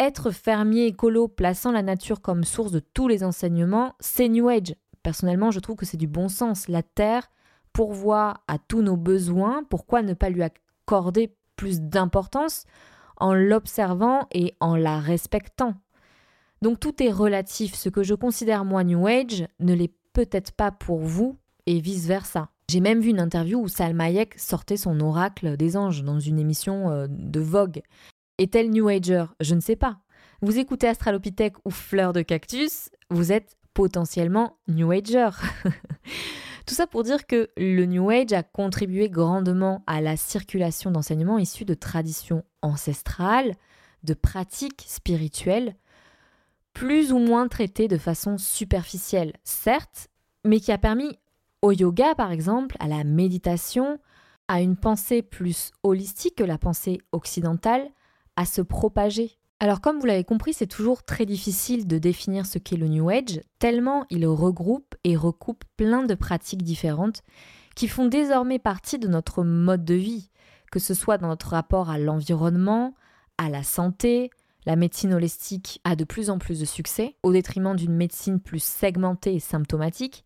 être 0.00 0.32
fermier 0.32 0.86
écolo 0.86 1.28
plaçant 1.28 1.70
la 1.70 1.82
nature 1.82 2.20
comme 2.20 2.42
source 2.42 2.72
de 2.72 2.80
tous 2.80 3.06
les 3.06 3.22
enseignements, 3.22 3.94
c'est 4.00 4.28
New 4.28 4.48
Age. 4.48 4.74
Personnellement, 5.04 5.52
je 5.52 5.60
trouve 5.60 5.76
que 5.76 5.86
c'est 5.86 5.96
du 5.96 6.08
bon 6.08 6.28
sens. 6.28 6.66
La 6.66 6.82
Terre 6.82 7.30
pourvoit 7.72 8.34
à 8.48 8.58
tous 8.58 8.82
nos 8.82 8.96
besoins, 8.96 9.62
pourquoi 9.70 10.02
ne 10.02 10.14
pas 10.14 10.28
lui 10.28 10.42
accorder 10.42 11.32
plus 11.56 11.80
d'importance 11.80 12.64
en 13.16 13.34
l'observant 13.34 14.26
et 14.32 14.54
en 14.60 14.76
la 14.76 14.98
respectant. 14.98 15.74
Donc 16.62 16.80
tout 16.80 17.02
est 17.02 17.10
relatif. 17.10 17.74
Ce 17.74 17.88
que 17.88 18.02
je 18.02 18.14
considère 18.14 18.64
moi 18.64 18.84
New 18.84 19.06
Age 19.06 19.46
ne 19.60 19.74
l'est 19.74 19.92
peut-être 20.12 20.52
pas 20.52 20.70
pour 20.70 21.00
vous 21.00 21.36
et 21.66 21.80
vice-versa. 21.80 22.48
J'ai 22.70 22.80
même 22.80 23.00
vu 23.00 23.10
une 23.10 23.20
interview 23.20 23.60
où 23.60 23.68
Salma 23.68 24.04
Hayek 24.04 24.38
sortait 24.38 24.76
son 24.76 24.98
oracle 25.00 25.56
des 25.56 25.76
anges 25.76 26.02
dans 26.02 26.18
une 26.18 26.38
émission 26.38 26.90
euh, 26.90 27.06
de 27.08 27.40
Vogue. 27.40 27.82
Est-elle 28.38 28.70
New 28.70 28.88
Ager? 28.88 29.26
Je 29.40 29.54
ne 29.54 29.60
sais 29.60 29.76
pas. 29.76 29.98
Vous 30.40 30.58
écoutez 30.58 30.88
Astralopithèque 30.88 31.56
ou 31.64 31.70
Fleur 31.70 32.12
de 32.12 32.22
Cactus, 32.22 32.90
vous 33.10 33.32
êtes 33.32 33.56
potentiellement 33.74 34.58
New 34.68 34.90
Ager. 34.90 35.30
Tout 36.66 36.74
ça 36.74 36.86
pour 36.86 37.02
dire 37.02 37.26
que 37.26 37.50
le 37.56 37.84
New 37.84 38.08
Age 38.08 38.32
a 38.32 38.42
contribué 38.42 39.10
grandement 39.10 39.82
à 39.86 40.00
la 40.00 40.16
circulation 40.16 40.90
d'enseignements 40.90 41.38
issus 41.38 41.66
de 41.66 41.74
traditions 41.74 42.42
ancestrales, 42.62 43.54
de 44.02 44.14
pratiques 44.14 44.84
spirituelles, 44.86 45.76
plus 46.72 47.12
ou 47.12 47.18
moins 47.18 47.48
traitées 47.48 47.88
de 47.88 47.98
façon 47.98 48.38
superficielle, 48.38 49.34
certes, 49.44 50.08
mais 50.44 50.58
qui 50.58 50.72
a 50.72 50.78
permis 50.78 51.18
au 51.62 51.72
yoga, 51.72 52.14
par 52.14 52.32
exemple, 52.32 52.76
à 52.80 52.88
la 52.88 53.04
méditation, 53.04 53.98
à 54.48 54.60
une 54.60 54.76
pensée 54.76 55.22
plus 55.22 55.70
holistique 55.82 56.36
que 56.36 56.44
la 56.44 56.58
pensée 56.58 57.00
occidentale, 57.12 57.88
à 58.36 58.44
se 58.44 58.60
propager. 58.60 59.38
Alors 59.60 59.80
comme 59.80 59.98
vous 59.98 60.06
l'avez 60.06 60.24
compris, 60.24 60.52
c'est 60.52 60.66
toujours 60.66 61.04
très 61.04 61.26
difficile 61.26 61.86
de 61.86 61.98
définir 61.98 62.44
ce 62.44 62.58
qu'est 62.58 62.76
le 62.76 62.88
New 62.88 63.08
Age, 63.08 63.40
tellement 63.58 64.04
il 64.10 64.26
regroupe 64.26 64.94
et 65.04 65.16
recoupe 65.16 65.64
plein 65.76 66.04
de 66.04 66.14
pratiques 66.14 66.62
différentes 66.62 67.22
qui 67.74 67.88
font 67.88 68.06
désormais 68.06 68.58
partie 68.58 68.98
de 68.98 69.08
notre 69.08 69.42
mode 69.42 69.84
de 69.84 69.94
vie, 69.94 70.30
que 70.70 70.78
ce 70.78 70.94
soit 70.94 71.18
dans 71.18 71.28
notre 71.28 71.48
rapport 71.48 71.90
à 71.90 71.98
l'environnement, 71.98 72.94
à 73.38 73.48
la 73.48 73.62
santé, 73.62 74.30
la 74.66 74.76
médecine 74.76 75.14
holistique 75.14 75.80
a 75.84 75.94
de 75.96 76.04
plus 76.04 76.30
en 76.30 76.38
plus 76.38 76.60
de 76.60 76.64
succès, 76.64 77.16
au 77.22 77.32
détriment 77.32 77.76
d'une 77.76 77.94
médecine 77.94 78.40
plus 78.40 78.62
segmentée 78.62 79.34
et 79.34 79.40
symptomatique. 79.40 80.24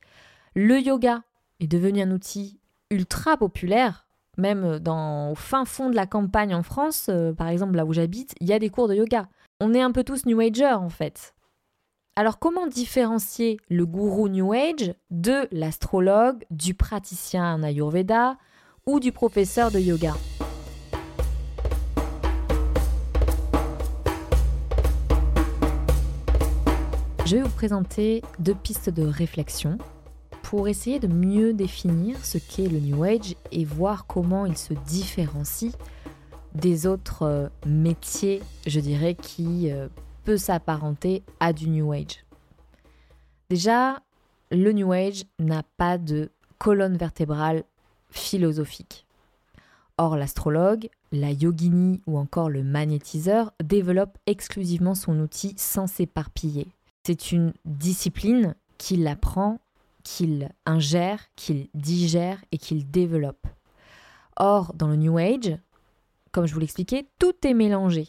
Le 0.54 0.80
yoga 0.80 1.22
est 1.60 1.66
devenu 1.66 2.02
un 2.02 2.10
outil 2.10 2.60
ultra 2.90 3.36
populaire 3.36 4.07
même 4.38 4.78
dans, 4.78 5.32
au 5.32 5.34
fin 5.34 5.64
fond 5.64 5.90
de 5.90 5.96
la 5.96 6.06
campagne 6.06 6.54
en 6.54 6.62
France, 6.62 7.08
euh, 7.10 7.32
par 7.32 7.48
exemple 7.48 7.76
là 7.76 7.84
où 7.84 7.92
j'habite, 7.92 8.34
il 8.40 8.46
y 8.46 8.52
a 8.52 8.58
des 8.58 8.70
cours 8.70 8.88
de 8.88 8.94
yoga. 8.94 9.28
On 9.60 9.74
est 9.74 9.82
un 9.82 9.92
peu 9.92 10.04
tous 10.04 10.24
New 10.24 10.40
Ager 10.40 10.72
en 10.72 10.88
fait. 10.88 11.34
Alors 12.16 12.38
comment 12.38 12.66
différencier 12.66 13.58
le 13.68 13.84
gourou 13.84 14.28
New 14.28 14.52
Age 14.52 14.94
de 15.10 15.48
l'astrologue, 15.52 16.44
du 16.50 16.74
praticien 16.74 17.54
en 17.54 17.62
Ayurveda 17.62 18.38
ou 18.86 19.00
du 19.00 19.12
professeur 19.12 19.70
de 19.70 19.78
yoga? 19.78 20.14
Je 27.26 27.36
vais 27.36 27.42
vous 27.42 27.50
présenter 27.50 28.22
deux 28.38 28.54
pistes 28.54 28.88
de 28.88 29.04
réflexion 29.04 29.76
pour 30.48 30.66
essayer 30.66 30.98
de 30.98 31.08
mieux 31.08 31.52
définir 31.52 32.24
ce 32.24 32.38
qu'est 32.38 32.68
le 32.68 32.80
New 32.80 33.04
Age 33.04 33.36
et 33.52 33.66
voir 33.66 34.06
comment 34.06 34.46
il 34.46 34.56
se 34.56 34.72
différencie 34.72 35.74
des 36.54 36.86
autres 36.86 37.24
euh, 37.24 37.48
métiers, 37.66 38.40
je 38.66 38.80
dirais, 38.80 39.14
qui 39.14 39.70
euh, 39.70 39.88
peut 40.24 40.38
s'apparenter 40.38 41.22
à 41.38 41.52
du 41.52 41.68
New 41.68 41.92
Age. 41.92 42.24
Déjà, 43.50 44.00
le 44.50 44.72
New 44.72 44.90
Age 44.90 45.24
n'a 45.38 45.64
pas 45.76 45.98
de 45.98 46.30
colonne 46.56 46.96
vertébrale 46.96 47.64
philosophique. 48.08 49.04
Or, 49.98 50.16
l'astrologue, 50.16 50.88
la 51.12 51.30
yogini 51.30 52.00
ou 52.06 52.16
encore 52.16 52.48
le 52.48 52.62
magnétiseur 52.62 53.52
développe 53.62 54.16
exclusivement 54.24 54.94
son 54.94 55.20
outil 55.20 55.52
sans 55.58 55.86
s'éparpiller. 55.86 56.68
C'est 57.04 57.32
une 57.32 57.52
discipline 57.66 58.54
qui 58.78 59.06
apprend 59.06 59.58
qu'il 60.08 60.48
ingère, 60.64 61.20
qu'il 61.36 61.68
digère 61.74 62.42
et 62.50 62.56
qu'il 62.56 62.90
développe. 62.90 63.46
Or, 64.36 64.72
dans 64.72 64.88
le 64.88 64.96
New 64.96 65.18
Age, 65.18 65.58
comme 66.32 66.46
je 66.46 66.54
vous 66.54 66.60
l'expliquais, 66.60 67.06
tout 67.18 67.34
est 67.46 67.52
mélangé. 67.52 68.08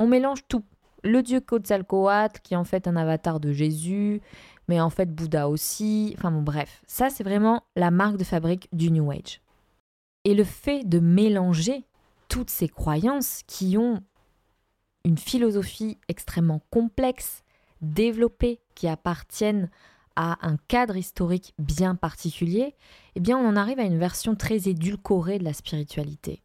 On 0.00 0.08
mélange 0.08 0.42
tout. 0.48 0.64
Le 1.04 1.22
dieu 1.22 1.40
Quetzalcoatl, 1.40 2.40
qui 2.40 2.54
est 2.54 2.56
en 2.56 2.64
fait 2.64 2.88
un 2.88 2.96
avatar 2.96 3.38
de 3.38 3.52
Jésus, 3.52 4.20
mais 4.66 4.80
en 4.80 4.90
fait 4.90 5.14
Bouddha 5.14 5.48
aussi. 5.48 6.14
Enfin 6.18 6.32
bon, 6.32 6.42
bref, 6.42 6.82
ça 6.88 7.10
c'est 7.10 7.22
vraiment 7.22 7.62
la 7.76 7.92
marque 7.92 8.16
de 8.16 8.24
fabrique 8.24 8.68
du 8.72 8.90
New 8.90 9.08
Age. 9.12 9.40
Et 10.24 10.34
le 10.34 10.42
fait 10.42 10.82
de 10.82 10.98
mélanger 10.98 11.84
toutes 12.26 12.50
ces 12.50 12.68
croyances 12.68 13.42
qui 13.46 13.78
ont 13.78 14.02
une 15.04 15.18
philosophie 15.18 15.98
extrêmement 16.08 16.60
complexe, 16.70 17.44
développée, 17.82 18.58
qui 18.74 18.88
appartienne 18.88 19.70
à 20.16 20.38
un 20.46 20.56
cadre 20.68 20.96
historique 20.96 21.54
bien 21.58 21.94
particulier, 21.94 22.74
eh 23.14 23.20
bien 23.20 23.38
on 23.38 23.46
en 23.46 23.56
arrive 23.56 23.78
à 23.78 23.84
une 23.84 23.98
version 23.98 24.34
très 24.34 24.68
édulcorée 24.68 25.38
de 25.38 25.44
la 25.44 25.52
spiritualité. 25.52 26.42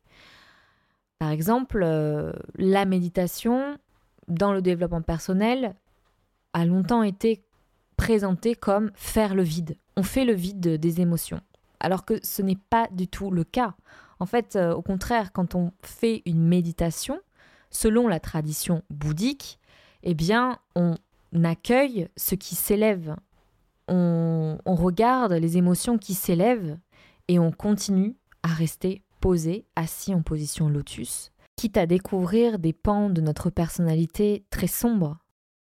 Par 1.20 1.30
exemple, 1.30 1.82
euh, 1.84 2.34
la 2.56 2.86
méditation 2.86 3.78
dans 4.28 4.54
le 4.54 4.62
développement 4.62 5.02
personnel 5.02 5.76
a 6.54 6.66
longtemps 6.66 7.04
été 7.04 7.44
présentée 7.96 8.56
comme 8.56 8.92
faire 8.96 9.36
le 9.36 9.44
vide. 9.44 9.78
On 9.96 10.04
fait 10.04 10.26
le 10.26 10.34
vide 10.34 10.78
des 10.78 11.02
émotions, 11.02 11.40
alors 11.80 12.06
que 12.06 12.16
ce 12.24 12.42
n'est 12.42 12.60
pas 12.70 12.88
du 12.92 13.08
tout 13.08 13.30
le 13.30 13.44
cas. 13.44 13.76
En 14.20 14.26
fait, 14.26 14.56
euh, 14.56 14.74
au 14.74 14.82
contraire, 14.82 15.32
quand 15.32 15.56
on 15.56 15.72
fait 15.82 16.24
une 16.26 16.44
méditation, 16.44 17.20
selon 17.70 18.08
la 18.08 18.20
tradition 18.20 18.84
bouddhique, 18.90 19.60
eh 20.04 20.14
bien, 20.14 20.58
on 20.76 20.96
accueille 21.44 22.08
ce 22.18 22.36
qui 22.36 22.56
s'élève. 22.56 23.16
On, 23.94 24.58
regarde 24.66 25.34
les 25.34 25.58
émotions 25.58 25.98
qui 25.98 26.14
s'élèvent 26.14 26.78
et 27.28 27.40
on 27.40 27.52
continue 27.52 28.16
à 28.42 28.48
rester 28.48 29.04
posé, 29.20 29.66
assis 29.76 30.16
en 30.16 30.22
position 30.22 30.70
lotus, 30.70 31.34
quitte 31.58 31.76
à 31.76 31.86
découvrir 31.86 32.58
des 32.58 32.72
pans 32.72 33.10
de 33.10 33.20
notre 33.20 33.50
personnalité 33.50 34.46
très 34.50 34.68
sombres. 34.68 35.18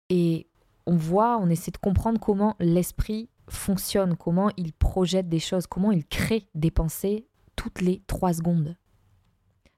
Et 0.10 0.48
on 0.86 0.95
voit, 0.95 1.38
on 1.41 1.50
essaie 1.50 1.72
de 1.72 1.77
comprendre 1.77 2.19
comment 2.19 2.55
l'esprit 2.60 3.29
fonctionne, 3.50 4.15
comment 4.15 4.50
il 4.55 4.72
projette 4.72 5.27
des 5.27 5.39
choses, 5.39 5.67
comment 5.67 5.91
il 5.91 6.05
crée 6.05 6.48
des 6.55 6.72
pensées 6.72 7.27
toutes 7.57 7.81
les 7.81 8.01
trois 8.07 8.34
secondes. 8.34 8.77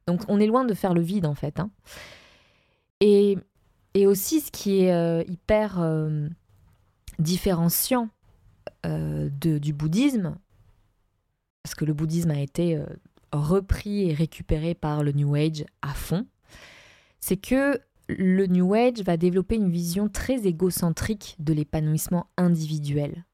Donc 0.06 0.22
on 0.28 0.40
est 0.40 0.48
loin 0.48 0.64
de 0.64 0.76
faire 0.76 0.94
le 0.94 1.02
vide 1.02 1.26
en 1.26 1.36
fait. 1.36 1.60
Hein. 1.60 1.72
Et, 3.00 3.38
et, 3.96 4.08
aussi 4.08 4.42
ce 4.42 4.52
qui 4.52 4.84
est 4.84 4.94
euh, 4.94 5.24
hyper 5.28 5.80
euh, 5.80 6.28
différenciant 7.20 8.10
euh, 8.86 9.30
de, 9.42 9.58
du 9.58 9.74
bouddhisme, 9.74 10.38
parce 11.64 11.76
que 11.76 11.86
le 11.86 11.94
bouddhisme 11.94 12.32
a 12.32 12.40
été 12.40 12.82
repris 13.32 14.10
et 14.10 14.14
récupéré 14.14 14.74
par 14.74 15.04
le 15.04 15.12
New 15.12 15.36
Age 15.36 15.66
à 15.82 15.94
fond, 15.94 16.26
c'est 17.20 17.38
que 17.38 17.80
le 18.10 18.46
New 18.48 18.74
Age 18.74 19.02
va 19.02 19.18
développer 19.18 19.56
une 19.56 19.70
vision 19.70 20.08
très 20.08 20.48
égocentrique 20.48 21.36
de 21.40 21.54
l'épanouissement 21.54 22.28
individuel. 22.38 23.26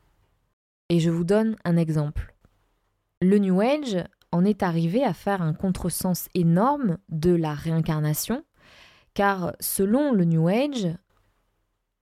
Et 0.90 1.00
je 1.00 1.12
vous 1.12 1.24
donne 1.24 1.56
un 1.64 1.78
exemple. 1.78 2.36
Le 3.22 3.38
New 3.38 3.62
Age 3.62 4.04
en 4.32 4.44
est 4.46 4.64
arrivé 4.64 5.04
à 5.04 5.14
faire 5.14 5.42
un 5.42 5.54
contresens 5.54 6.28
énorme 6.34 6.98
de 7.10 7.34
la 7.34 7.54
réincarnation, 7.54 8.44
car 9.14 9.56
selon 9.60 10.12
le 10.12 10.26
New 10.26 10.48
Age, 10.48 10.88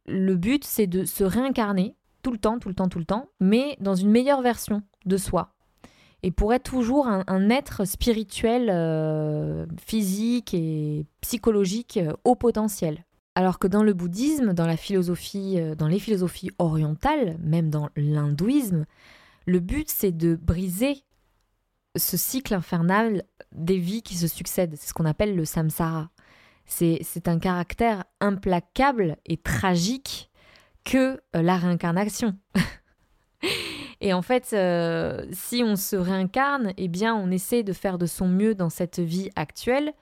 le 0.08 0.36
but 0.36 0.64
c'est 0.64 0.88
de 0.88 1.04
se 1.04 1.24
réincarner 1.24 1.96
tout 2.22 2.32
le 2.32 2.38
temps, 2.38 2.60
tout 2.60 2.70
le 2.70 2.76
temps, 2.76 2.90
tout 2.90 3.00
le 3.00 3.06
temps, 3.06 3.30
mais 3.40 3.78
dans 3.80 3.96
une 3.96 4.10
meilleure 4.10 4.42
version 4.42 4.82
de 5.06 5.18
soi. 5.18 5.54
Et 6.24 6.32
pour 6.32 6.54
être 6.54 6.70
toujours 6.70 7.08
un, 7.08 7.50
être 7.50 7.86
spirituel, 7.86 8.70
euh, 8.72 9.66
physique 9.84 10.54
et 10.54 11.06
psychologique 11.22 11.98
euh, 11.98 12.14
au 12.24 12.36
potentiel. 12.36 13.06
Alors 13.34 13.58
que 13.58 13.68
dans 13.68 13.82
le 13.82 13.94
bouddhisme, 13.94 14.54
dans 14.54 14.68
la 14.68 14.78
philosophie, 14.78 15.56
euh, 15.58 15.74
dans 15.74 15.88
les 15.88 16.00
philosophies 16.00 16.52
orientales, 16.60 17.38
même 17.40 17.70
dans 17.70 17.90
l'hindouisme, 17.96 18.86
le 19.48 19.60
but 19.60 19.90
c'est 19.90 20.12
de 20.12 20.36
briser 20.36 21.04
ce 21.96 22.18
cycle 22.18 22.54
infernal 22.54 23.24
des 23.52 23.78
vies 23.78 24.04
qui 24.04 24.16
se 24.16 24.28
succèdent. 24.28 24.76
C'est 24.78 24.90
ce 24.90 24.94
qu'on 24.94 25.06
appelle 25.06 25.36
le 25.36 25.46
samsara. 25.46 26.10
C'est 26.68 27.28
un 27.28 27.38
caractère 27.38 28.06
implacable 28.22 29.18
et 29.26 29.36
tragique 29.36 30.31
que 30.84 31.22
euh, 31.36 31.42
la 31.42 31.58
réincarnation. 31.58 32.38
et 34.02 34.14
en 34.14 34.22
fait, 34.22 34.50
euh, 34.54 35.26
si 35.32 35.64
on 35.64 35.76
se 35.76 35.96
réincarne, 35.96 36.74
eh 36.78 36.88
bien, 36.88 37.16
on 37.16 37.32
essaie 37.32 37.64
de 37.64 37.74
faire 37.74 37.98
de 37.98 38.06
son 38.06 38.28
mieux 38.28 38.56
dans 38.56 38.70
cette 38.70 39.00
vie 39.00 39.30
actuelle 39.36 39.94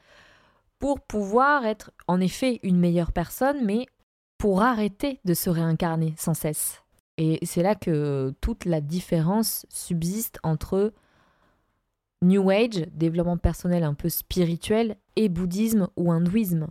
pour 0.80 1.02
pouvoir 1.02 1.66
être 1.66 1.92
en 2.08 2.22
effet 2.22 2.60
une 2.64 2.80
meilleure 2.80 3.12
personne, 3.12 3.66
mais 3.66 3.86
pour 4.38 4.62
arrêter 4.62 5.20
de 5.26 5.34
se 5.34 5.50
réincarner 5.50 6.14
sans 6.18 6.34
cesse. 6.34 6.82
Et 7.18 7.40
c'est 7.46 7.64
là 7.64 7.76
que 7.76 8.34
toute 8.40 8.64
la 8.64 8.80
différence 8.80 9.66
subsiste 9.70 10.40
entre 10.42 10.94
New 12.22 12.50
Age, 12.50 12.86
développement 12.94 13.38
personnel 13.38 13.84
un 13.84 13.94
peu 13.94 14.08
spirituel, 14.08 14.96
et 15.18 15.28
bouddhisme 15.28 15.90
ou 15.98 16.12
hindouisme. 16.12 16.68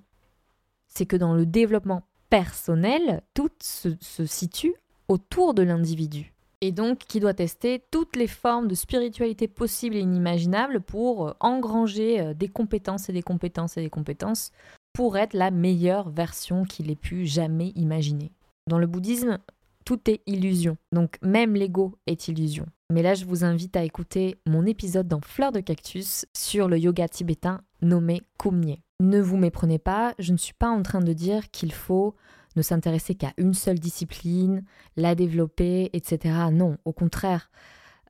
C'est 0.87 1.05
que 1.05 1.17
dans 1.17 1.35
le 1.35 1.45
développement 1.45 2.03
personnel, 2.31 3.23
tout 3.35 3.51
se, 3.61 3.89
situe 4.27 4.75
autour 5.09 5.55
de 5.55 5.63
l'individu. 5.63 6.33
Et 6.61 6.73
donc 6.73 6.99
qui 6.99 7.21
doit 7.21 7.35
tester 7.35 7.85
toutes 7.91 8.17
les 8.17 8.27
formes 8.27 8.67
de 8.67 8.75
spiritualité 8.75 9.47
possibles 9.47 9.95
et 9.97 10.01
inimaginables 10.01 10.81
pour 10.81 11.29
euh, 11.29 11.33
engranger 11.39 12.21
euh, 12.21 12.35
des 12.35 12.49
compétences 12.49 13.09
et 13.09 13.13
des 13.13 13.23
compétences 13.23 13.77
et 13.77 13.83
des 13.83 13.91
compétences 13.91 14.51
pour 14.93 15.17
être 15.17 15.35
la 15.35 15.53
meilleure 15.53 16.11
version 16.11 16.65
qu'il 16.65 16.91
ait 16.91 16.97
pu 16.97 17.27
jamais 17.27 17.69
imaginer. 17.77 18.33
Dans 18.67 18.81
le 18.81 18.89
bouddhisme, 18.89 19.39
tout 19.85 20.11
est 20.11 20.21
illusion. 20.27 20.77
Donc 20.93 21.19
même 21.23 21.55
l'ego 21.55 21.95
est 22.09 22.27
illusion. 22.27 22.67
Mais 22.91 23.03
là, 23.03 23.15
je 23.15 23.25
vous 23.25 23.45
invite 23.45 23.77
à 23.77 23.85
écouter 23.85 24.37
mon 24.47 24.67
épisode 24.67 25.07
dans 25.07 25.21
Fleur 25.21 25.53
de 25.53 25.61
Cactus 25.61 26.27
sur 26.37 26.69
le 26.69 26.79
yoga 26.79 27.07
tibétain 27.07 27.61
nommé 27.83 28.23
Kumye. 28.39 28.81
Ne 29.01 29.21
vous 29.21 29.37
méprenez 29.37 29.79
pas, 29.79 30.15
je 30.19 30.33
ne 30.33 30.37
suis 30.37 30.55
pas 30.55 30.69
en 30.69 30.83
train 30.83 31.01
de 31.01 31.13
dire 31.13 31.51
qu'il 31.51 31.73
faut 31.73 32.17
ne 32.57 32.63
s'intéresser 32.63 33.15
qu'à 33.15 33.33
une 33.37 33.55
seule 33.55 33.79
discipline, 33.79 34.65
la 34.97 35.15
développer, 35.15 35.91
etc. 35.93 36.35
Non, 36.51 36.79
au 36.85 36.93
contraire. 36.93 37.51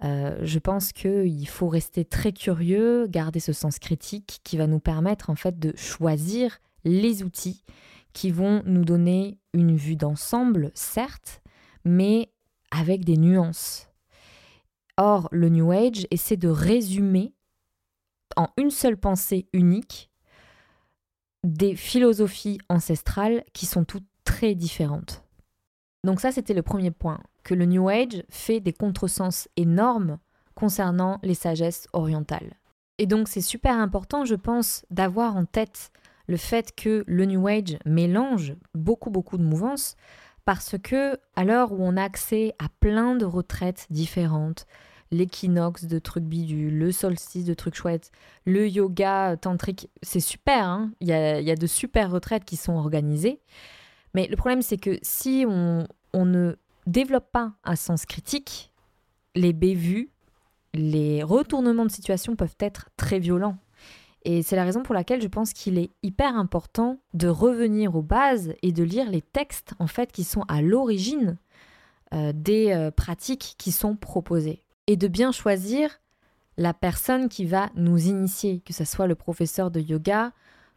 Euh, 0.05 0.39
je 0.43 0.59
pense 0.59 0.93
qu'il 0.93 1.49
faut 1.49 1.69
rester 1.69 2.05
très 2.05 2.33
curieux, 2.33 3.07
garder 3.09 3.41
ce 3.41 3.53
sens 3.53 3.79
critique 3.79 4.41
qui 4.45 4.57
va 4.57 4.67
nous 4.67 4.79
permettre 4.79 5.29
en 5.29 5.35
fait 5.35 5.59
de 5.59 5.77
choisir 5.77 6.59
les 6.85 7.23
outils 7.23 7.65
qui 8.13 8.31
vont 8.31 8.63
nous 8.65 8.85
donner 8.85 9.39
une 9.53 9.77
vue 9.77 9.97
d'ensemble, 9.97 10.71
certes, 10.75 11.43
mais 11.85 12.31
avec 12.71 13.05
des 13.05 13.17
nuances. 13.17 13.89
Or, 14.97 15.29
le 15.33 15.49
New 15.49 15.71
Age 15.71 16.07
essaie 16.11 16.37
de 16.37 16.49
résumer 16.49 17.35
en 18.37 18.49
une 18.57 18.71
seule 18.71 18.97
pensée 18.97 19.49
unique 19.53 20.11
des 21.45 21.77
philosophies 21.77 22.59
ancestrales 22.69 23.45
qui 23.53 23.67
sont 23.67 23.85
toutes 23.85 24.07
très 24.25 24.55
différentes. 24.55 25.25
Donc 26.05 26.21
ça, 26.21 26.33
c'était 26.33 26.55
le 26.55 26.63
premier 26.63 26.91
point, 26.91 27.21
que 27.45 27.55
le 27.55 27.65
New 27.65 27.89
Age 27.89 28.25
fait 28.29 28.61
des 28.61 28.73
contresens 28.73 29.49
énormes 29.57 30.19
concernant 30.55 31.19
les 31.23 31.35
sagesses 31.35 31.89
orientales. 31.93 32.55
Et 32.99 33.07
donc 33.07 33.29
c'est 33.29 33.41
super 33.41 33.77
important, 33.77 34.25
je 34.25 34.35
pense, 34.35 34.85
d'avoir 34.91 35.37
en 35.37 35.45
tête 35.45 35.91
le 36.27 36.37
fait 36.37 36.75
que 36.75 37.05
le 37.07 37.25
New 37.25 37.47
Age 37.47 37.79
mélange 37.87 38.55
beaucoup, 38.75 39.11
beaucoup 39.11 39.39
de 39.39 39.45
mouvances, 39.45 39.97
parce 40.45 40.77
que 40.83 41.19
à 41.37 41.45
l'heure 41.45 41.73
où 41.73 41.79
on 41.81 41.97
a 41.97 42.03
accès 42.03 42.55
à 42.59 42.69
plein 42.81 43.15
de 43.15 43.25
retraites 43.25 43.87
différentes, 43.91 44.67
l'équinoxe 45.11 45.85
de 45.85 45.99
trucs 45.99 46.25
bidules, 46.25 46.77
le 46.79 46.93
solstice 46.93 47.45
de 47.45 47.55
trucs 47.55 47.75
chouettes, 47.75 48.11
le 48.45 48.69
yoga 48.69 49.37
tantrique, 49.37 49.91
c'est 50.03 50.21
super, 50.21 50.67
hein. 50.67 50.93
il, 51.01 51.09
y 51.09 51.13
a, 51.13 51.41
y, 51.41 51.51
a, 51.51 51.57
de 51.57 51.67
super 51.67 52.11
retraites 52.11 52.45
qui 52.45 52.57
sont 52.57 52.75
organisées. 52.75 53.41
Mais 54.15 54.27
le 54.27 54.37
problème, 54.37 54.63
c'est 54.63 54.77
que 54.77 54.99
si 55.03 55.45
on, 55.49 55.87
on 56.13 56.25
ne 56.25 56.57
développe 56.87 57.31
pas 57.31 57.53
un 57.65 57.77
sens 57.77 58.07
critique, 58.07 58.73
les 59.35 59.53
bévues, 59.53 60.11
les 60.75 61.23
retournements 61.23 61.87
de 61.87 61.91
situation 61.91 62.37
peuvent 62.37 62.57
être 62.61 62.91
très 62.97 63.19
violents. 63.19 63.59
Et 64.25 64.43
c'est 64.43 64.57
la 64.57 64.65
raison 64.65 64.83
pour 64.83 64.95
laquelle 64.95 65.23
je 65.23 65.29
pense 65.29 65.53
qu'il 65.53 65.79
est 65.79 65.91
hyper 66.03 66.37
important 66.37 66.99
de 67.15 67.29
revenir 67.29 67.95
aux 67.95 68.03
bases 68.03 68.53
et 68.63 68.73
de 68.73 68.83
lire 68.83 69.11
les 69.11 69.23
textes 69.23 69.75
en 69.79 69.87
fait 69.87 70.13
qui 70.13 70.25
sont 70.25 70.43
à 70.49 70.61
l'origine 70.61 71.39
euh, 72.13 72.33
des 72.35 72.73
euh, 72.73 72.91
pratiques 72.91 73.55
qui 73.59 73.71
sont 73.71 73.97
proposées 73.97 74.63
et 74.89 74.97
de 74.97 75.07
bien 75.07 75.31
choisir 75.31 76.01
la 76.57 76.75
personne 76.75 77.29
qui 77.29 77.45
va 77.45 77.71
nous 77.77 78.09
initier, 78.09 78.61
que 78.61 78.73
ce 78.73 78.85
soit 78.85 79.07
le 79.07 79.15
professeur 79.15 79.71
de 79.71 79.81
yoga 79.81 80.33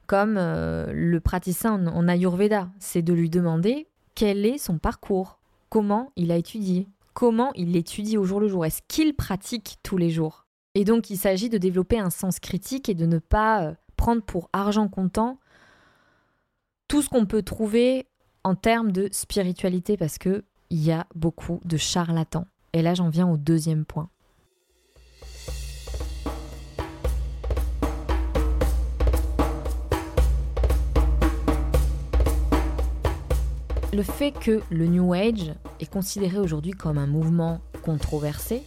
comme 0.05 0.35
euh, 0.37 0.91
le 0.93 1.19
praticien 1.21 1.87
en 1.87 2.07
Ayurveda. 2.07 2.69
C'est 2.77 3.01
de 3.01 3.13
lui 3.13 3.29
demander 3.29 3.87
quel 4.13 4.45
est 4.45 4.57
son 4.57 4.77
parcours, 4.77 5.39
comment 5.69 6.11
il 6.17 6.31
a 6.31 6.35
étudié, 6.35 6.87
comment 7.13 7.53
il 7.55 7.75
étudie 7.77 8.17
au 8.17 8.25
jour 8.25 8.41
le 8.41 8.49
jour, 8.49 8.65
est-ce 8.65 8.81
qu'il 8.89 9.15
pratique 9.15 9.79
tous 9.81 9.97
les 9.97 10.09
jours? 10.09 10.45
Et 10.75 10.83
donc 10.83 11.09
il 11.09 11.17
s'agit 11.17 11.49
de 11.49 11.57
développer 11.57 11.97
un 11.97 12.09
sens 12.09 12.39
critique 12.39 12.89
et 12.89 12.95
de 12.95 13.05
ne 13.05 13.17
pas 13.17 13.63
euh, 13.63 13.73
prendre 13.95 14.21
pour 14.21 14.49
argent 14.51 14.89
comptant 14.89 15.39
tout 16.89 17.01
ce 17.01 17.07
qu'on 17.07 17.25
peut 17.25 17.43
trouver 17.43 18.07
en 18.43 18.55
termes 18.55 18.91
de 18.91 19.07
spiritualité 19.13 19.95
parce 19.95 20.17
que 20.17 20.43
il 20.69 20.83
y 20.83 20.91
a 20.91 21.07
beaucoup 21.15 21.61
de 21.63 21.77
charlatans. 21.77 22.45
Et 22.73 22.81
là 22.81 22.93
j'en 22.93 23.09
viens 23.09 23.27
au 23.29 23.37
deuxième 23.37 23.85
point. 23.85 24.09
Le 33.93 34.03
fait 34.03 34.31
que 34.31 34.61
le 34.69 34.87
New 34.87 35.13
Age 35.13 35.53
est 35.81 35.91
considéré 35.91 36.39
aujourd'hui 36.39 36.71
comme 36.71 36.97
un 36.97 37.07
mouvement 37.07 37.59
controversé, 37.83 38.63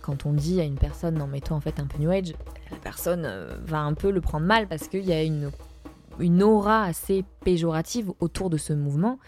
quand 0.00 0.24
on 0.24 0.32
dit 0.32 0.62
à 0.62 0.64
une 0.64 0.76
personne 0.78 1.18
non 1.18 1.26
mais 1.26 1.40
toi 1.40 1.58
en 1.58 1.60
fait 1.60 1.78
un 1.78 1.86
peu 1.86 1.98
New 1.98 2.10
Age, 2.10 2.32
la 2.70 2.78
personne 2.78 3.26
euh, 3.26 3.54
va 3.66 3.80
un 3.80 3.92
peu 3.92 4.10
le 4.10 4.22
prendre 4.22 4.46
mal 4.46 4.66
parce 4.66 4.88
qu'il 4.88 5.04
y 5.04 5.12
a 5.12 5.22
une, 5.22 5.50
une 6.18 6.42
aura 6.42 6.84
assez 6.84 7.22
péjorative 7.44 8.12
autour 8.20 8.48
de 8.48 8.56
ce 8.56 8.72
mouvement, 8.72 9.18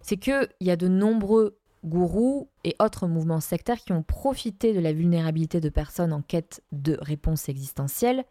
c'est 0.00 0.16
qu'il 0.16 0.48
y 0.62 0.70
a 0.70 0.76
de 0.76 0.88
nombreux 0.88 1.58
gourous 1.84 2.48
et 2.64 2.74
autres 2.80 3.06
mouvements 3.06 3.40
sectaires 3.40 3.78
qui 3.78 3.92
ont 3.92 4.02
profité 4.02 4.72
de 4.72 4.80
la 4.80 4.92
vulnérabilité 4.92 5.60
de 5.60 5.68
personnes 5.68 6.12
en 6.12 6.22
quête 6.22 6.62
de 6.72 6.98
réponses 7.00 7.48
existentielles 7.48 8.24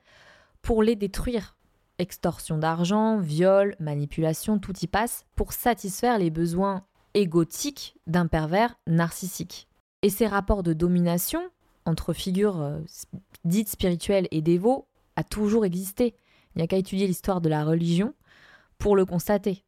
pour 0.62 0.84
les 0.84 0.95
détruire. 0.95 1.55
Extorsion 1.97 2.58
d'argent, 2.58 3.19
viol, 3.19 3.75
manipulation, 3.79 4.60
tout 4.60 4.77
y 4.81 4.88
passe 4.88 5.25
pour 5.36 5.53
satisfaire 5.53 6.17
les 6.17 6.29
besoins 6.29 6.84
égotiques 7.13 7.95
d'un 8.08 8.27
pervers 8.27 8.77
narcissique. 8.86 9.67
Et 10.01 10.10
ces 10.10 10.27
rapports 10.27 10.63
de 10.63 10.73
domination 10.73 11.41
entre 11.86 12.13
figures 12.13 12.62
euh, 12.62 12.79
dites 13.45 13.69
spirituelles 13.69 14.27
et 14.31 14.41
dévots 14.41 14.88
a 15.15 15.23
toujours 15.23 15.65
existé. 15.65 16.15
Il 16.53 16.60
n'y 16.60 16.63
a 16.63 16.67
qu'à 16.67 16.77
étudier 16.77 17.08
l'histoire 17.08 17.41
de 17.41 17.49
la 17.49 17.63
religion 17.63 18.13
pour 18.77 18.95
le 18.95 19.05
constater. 19.05 19.63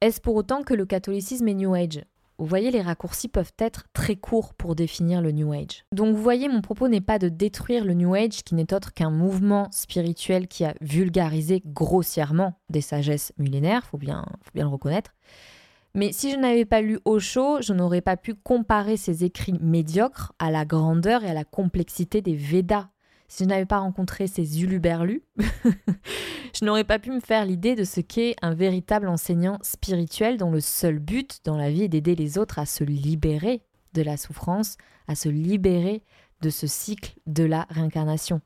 Est-ce 0.00 0.20
pour 0.20 0.36
autant 0.36 0.62
que 0.62 0.74
le 0.74 0.86
catholicisme 0.86 1.48
est 1.48 1.54
New 1.54 1.74
Age? 1.74 2.04
Vous 2.38 2.46
voyez, 2.46 2.70
les 2.70 2.82
raccourcis 2.82 3.28
peuvent 3.28 3.52
être 3.58 3.84
très 3.92 4.16
courts 4.16 4.54
pour 4.54 4.76
définir 4.76 5.20
le 5.20 5.32
New 5.32 5.52
Age. 5.52 5.84
Donc 5.92 6.14
vous 6.14 6.22
voyez, 6.22 6.48
mon 6.48 6.60
propos 6.60 6.88
n'est 6.88 7.00
pas 7.00 7.18
de 7.18 7.28
détruire 7.28 7.84
le 7.84 7.94
New 7.94 8.14
Age, 8.14 8.44
qui 8.44 8.54
n'est 8.54 8.72
autre 8.72 8.94
qu'un 8.94 9.10
mouvement 9.10 9.68
spirituel 9.72 10.46
qui 10.46 10.64
a 10.64 10.74
vulgarisé 10.80 11.62
grossièrement 11.66 12.54
des 12.70 12.80
sagesses 12.80 13.32
millénaires, 13.38 13.84
faut 13.86 13.98
bien, 13.98 14.24
faut 14.42 14.52
bien 14.54 14.64
le 14.64 14.70
reconnaître. 14.70 15.12
Mais 15.94 16.12
si 16.12 16.30
je 16.30 16.36
n'avais 16.36 16.64
pas 16.64 16.80
lu 16.80 17.00
Osho, 17.04 17.60
je 17.60 17.72
n'aurais 17.72 18.02
pas 18.02 18.16
pu 18.16 18.34
comparer 18.34 18.96
ses 18.96 19.24
écrits 19.24 19.58
médiocres 19.60 20.32
à 20.38 20.50
la 20.50 20.64
grandeur 20.64 21.24
et 21.24 21.30
à 21.30 21.34
la 21.34 21.44
complexité 21.44 22.20
des 22.20 22.36
Védas, 22.36 22.88
si 23.28 23.44
je 23.44 23.48
n'avais 23.48 23.66
pas 23.66 23.78
rencontré 23.78 24.26
ces 24.26 24.62
uluberlus, 24.62 25.22
je 25.38 26.64
n'aurais 26.64 26.84
pas 26.84 26.98
pu 26.98 27.10
me 27.10 27.20
faire 27.20 27.44
l'idée 27.44 27.74
de 27.74 27.84
ce 27.84 28.00
qu'est 28.00 28.34
un 28.42 28.54
véritable 28.54 29.08
enseignant 29.08 29.58
spirituel 29.62 30.38
dont 30.38 30.50
le 30.50 30.60
seul 30.60 30.98
but 30.98 31.40
dans 31.44 31.56
la 31.56 31.70
vie 31.70 31.84
est 31.84 31.88
d'aider 31.88 32.14
les 32.14 32.38
autres 32.38 32.58
à 32.58 32.66
se 32.66 32.84
libérer 32.84 33.62
de 33.94 34.02
la 34.02 34.16
souffrance, 34.16 34.76
à 35.06 35.14
se 35.14 35.28
libérer 35.28 36.02
de 36.40 36.50
ce 36.50 36.66
cycle 36.66 37.14
de 37.26 37.44
la 37.44 37.66
réincarnation. 37.70 38.40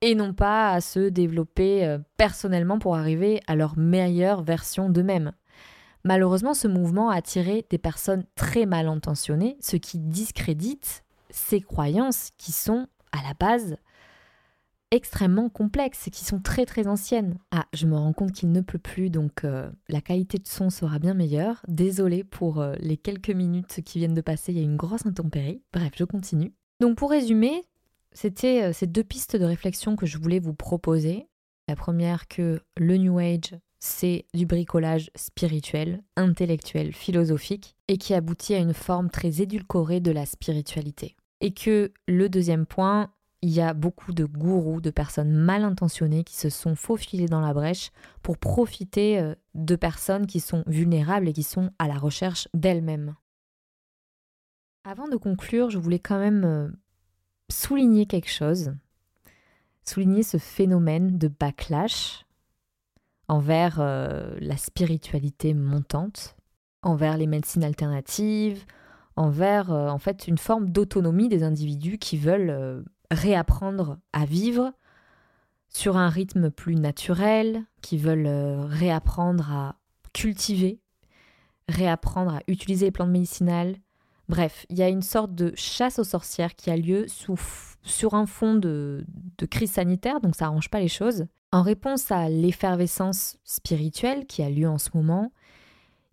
Et 0.00 0.14
non 0.14 0.32
pas 0.34 0.72
à 0.72 0.80
se 0.80 1.08
développer 1.08 1.84
euh, 1.84 1.98
personnellement 2.16 2.78
pour 2.78 2.96
arriver 2.96 3.40
à 3.46 3.54
leur 3.54 3.78
meilleure 3.78 4.42
version 4.42 4.88
d'eux-mêmes. 4.88 5.32
Malheureusement, 6.04 6.54
ce 6.54 6.66
mouvement 6.66 7.10
a 7.10 7.16
attiré 7.16 7.64
des 7.70 7.78
personnes 7.78 8.24
très 8.34 8.66
mal 8.66 8.88
intentionnées, 8.88 9.56
ce 9.60 9.76
qui 9.76 9.98
discrédite 9.98 11.04
ces 11.30 11.60
croyances 11.60 12.30
qui 12.36 12.52
sont 12.52 12.88
à 13.12 13.22
la 13.22 13.34
base 13.34 13.76
extrêmement 14.92 15.48
complexes 15.48 16.06
et 16.06 16.10
qui 16.10 16.24
sont 16.24 16.38
très 16.38 16.66
très 16.66 16.86
anciennes. 16.86 17.38
Ah, 17.50 17.66
je 17.72 17.86
me 17.86 17.96
rends 17.96 18.12
compte 18.12 18.32
qu'il 18.32 18.52
ne 18.52 18.60
pleut 18.60 18.78
plus, 18.78 19.08
donc 19.08 19.44
euh, 19.44 19.70
la 19.88 20.02
qualité 20.02 20.38
de 20.38 20.46
son 20.46 20.70
sera 20.70 20.98
bien 20.98 21.14
meilleure. 21.14 21.62
Désolée 21.66 22.24
pour 22.24 22.60
euh, 22.60 22.74
les 22.78 22.98
quelques 22.98 23.30
minutes 23.30 23.80
qui 23.84 23.98
viennent 23.98 24.14
de 24.14 24.20
passer, 24.20 24.52
il 24.52 24.58
y 24.58 24.60
a 24.60 24.64
une 24.64 24.76
grosse 24.76 25.06
intempérie. 25.06 25.62
Bref, 25.72 25.92
je 25.96 26.04
continue. 26.04 26.52
Donc 26.78 26.98
pour 26.98 27.10
résumer, 27.10 27.62
c'était 28.12 28.64
euh, 28.64 28.72
ces 28.74 28.86
deux 28.86 29.02
pistes 29.02 29.34
de 29.34 29.44
réflexion 29.44 29.96
que 29.96 30.04
je 30.04 30.18
voulais 30.18 30.40
vous 30.40 30.54
proposer. 30.54 31.26
La 31.68 31.76
première 31.76 32.28
que 32.28 32.60
le 32.76 32.96
New 32.98 33.18
Age, 33.18 33.56
c'est 33.78 34.26
du 34.34 34.44
bricolage 34.44 35.10
spirituel, 35.16 36.02
intellectuel, 36.16 36.92
philosophique, 36.92 37.76
et 37.88 37.96
qui 37.96 38.12
aboutit 38.12 38.54
à 38.54 38.58
une 38.58 38.74
forme 38.74 39.08
très 39.08 39.40
édulcorée 39.40 40.00
de 40.00 40.12
la 40.12 40.26
spiritualité. 40.26 41.16
Et 41.42 41.52
que 41.52 41.92
le 42.08 42.28
deuxième 42.28 42.64
point, 42.64 43.10
il 43.42 43.50
y 43.50 43.60
a 43.60 43.74
beaucoup 43.74 44.12
de 44.14 44.24
gourous, 44.24 44.80
de 44.80 44.90
personnes 44.90 45.32
mal 45.32 45.64
intentionnées 45.64 46.22
qui 46.22 46.36
se 46.36 46.48
sont 46.48 46.76
faufilées 46.76 47.26
dans 47.26 47.40
la 47.40 47.52
brèche 47.52 47.90
pour 48.22 48.38
profiter 48.38 49.18
euh, 49.18 49.34
de 49.54 49.76
personnes 49.76 50.26
qui 50.26 50.38
sont 50.38 50.62
vulnérables 50.66 51.28
et 51.28 51.32
qui 51.32 51.42
sont 51.42 51.70
à 51.80 51.88
la 51.88 51.98
recherche 51.98 52.48
d'elles-mêmes. 52.54 53.16
Avant 54.84 55.08
de 55.08 55.16
conclure, 55.16 55.70
je 55.70 55.78
voulais 55.78 55.98
quand 55.98 56.18
même 56.18 56.44
euh, 56.44 56.68
souligner 57.50 58.06
quelque 58.06 58.30
chose, 58.30 58.72
souligner 59.84 60.22
ce 60.22 60.38
phénomène 60.38 61.18
de 61.18 61.26
backlash 61.26 62.24
envers 63.26 63.80
euh, 63.80 64.36
la 64.40 64.56
spiritualité 64.56 65.54
montante, 65.54 66.36
envers 66.82 67.16
les 67.16 67.26
médecines 67.26 67.64
alternatives, 67.64 68.64
envers 69.16 69.72
euh, 69.72 69.88
en 69.88 69.98
fait 69.98 70.26
une 70.28 70.38
forme 70.38 70.70
d'autonomie 70.70 71.28
des 71.28 71.42
individus 71.42 71.98
qui 71.98 72.16
veulent 72.16 72.50
euh, 72.50 72.82
réapprendre 73.10 73.98
à 74.12 74.24
vivre 74.24 74.72
sur 75.68 75.96
un 75.96 76.08
rythme 76.08 76.50
plus 76.50 76.76
naturel, 76.76 77.64
qui 77.80 77.96
veulent 77.96 78.26
euh, 78.26 78.64
réapprendre 78.66 79.50
à 79.50 79.76
cultiver, 80.12 80.80
réapprendre 81.68 82.34
à 82.34 82.40
utiliser 82.46 82.86
les 82.86 82.90
plantes 82.90 83.10
médicinales. 83.10 83.76
Bref, 84.28 84.66
il 84.68 84.78
y 84.78 84.82
a 84.82 84.88
une 84.88 85.02
sorte 85.02 85.34
de 85.34 85.52
chasse 85.56 85.98
aux 85.98 86.04
sorcières 86.04 86.54
qui 86.54 86.70
a 86.70 86.76
lieu 86.76 87.06
sur 87.08 88.14
un 88.14 88.26
fond 88.26 88.54
de, 88.54 89.04
de 89.38 89.46
crise 89.46 89.72
sanitaire, 89.72 90.20
donc 90.20 90.36
ça 90.36 90.46
arrange 90.46 90.70
pas 90.70 90.80
les 90.80 90.88
choses. 90.88 91.26
En 91.50 91.62
réponse 91.62 92.10
à 92.10 92.28
l'effervescence 92.28 93.36
spirituelle 93.44 94.26
qui 94.26 94.42
a 94.42 94.48
lieu 94.48 94.68
en 94.68 94.78
ce 94.78 94.90
moment, 94.94 95.32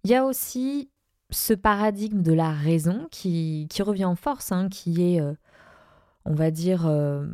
il 0.04 0.12
y 0.12 0.16
a 0.16 0.26
aussi 0.26 0.90
ce 1.30 1.54
paradigme 1.54 2.22
de 2.22 2.34
la 2.34 2.52
raison 2.52 3.08
qui, 3.12 3.68
revient 3.80 4.06
en 4.06 4.16
force, 4.16 4.52
hein, 4.52 4.70
qui 4.70 5.16
est, 5.16 5.22
euh, 5.22 5.34
on 6.26 6.34
va 6.34 6.52
dire, 6.52 6.88
euh, 6.88 7.26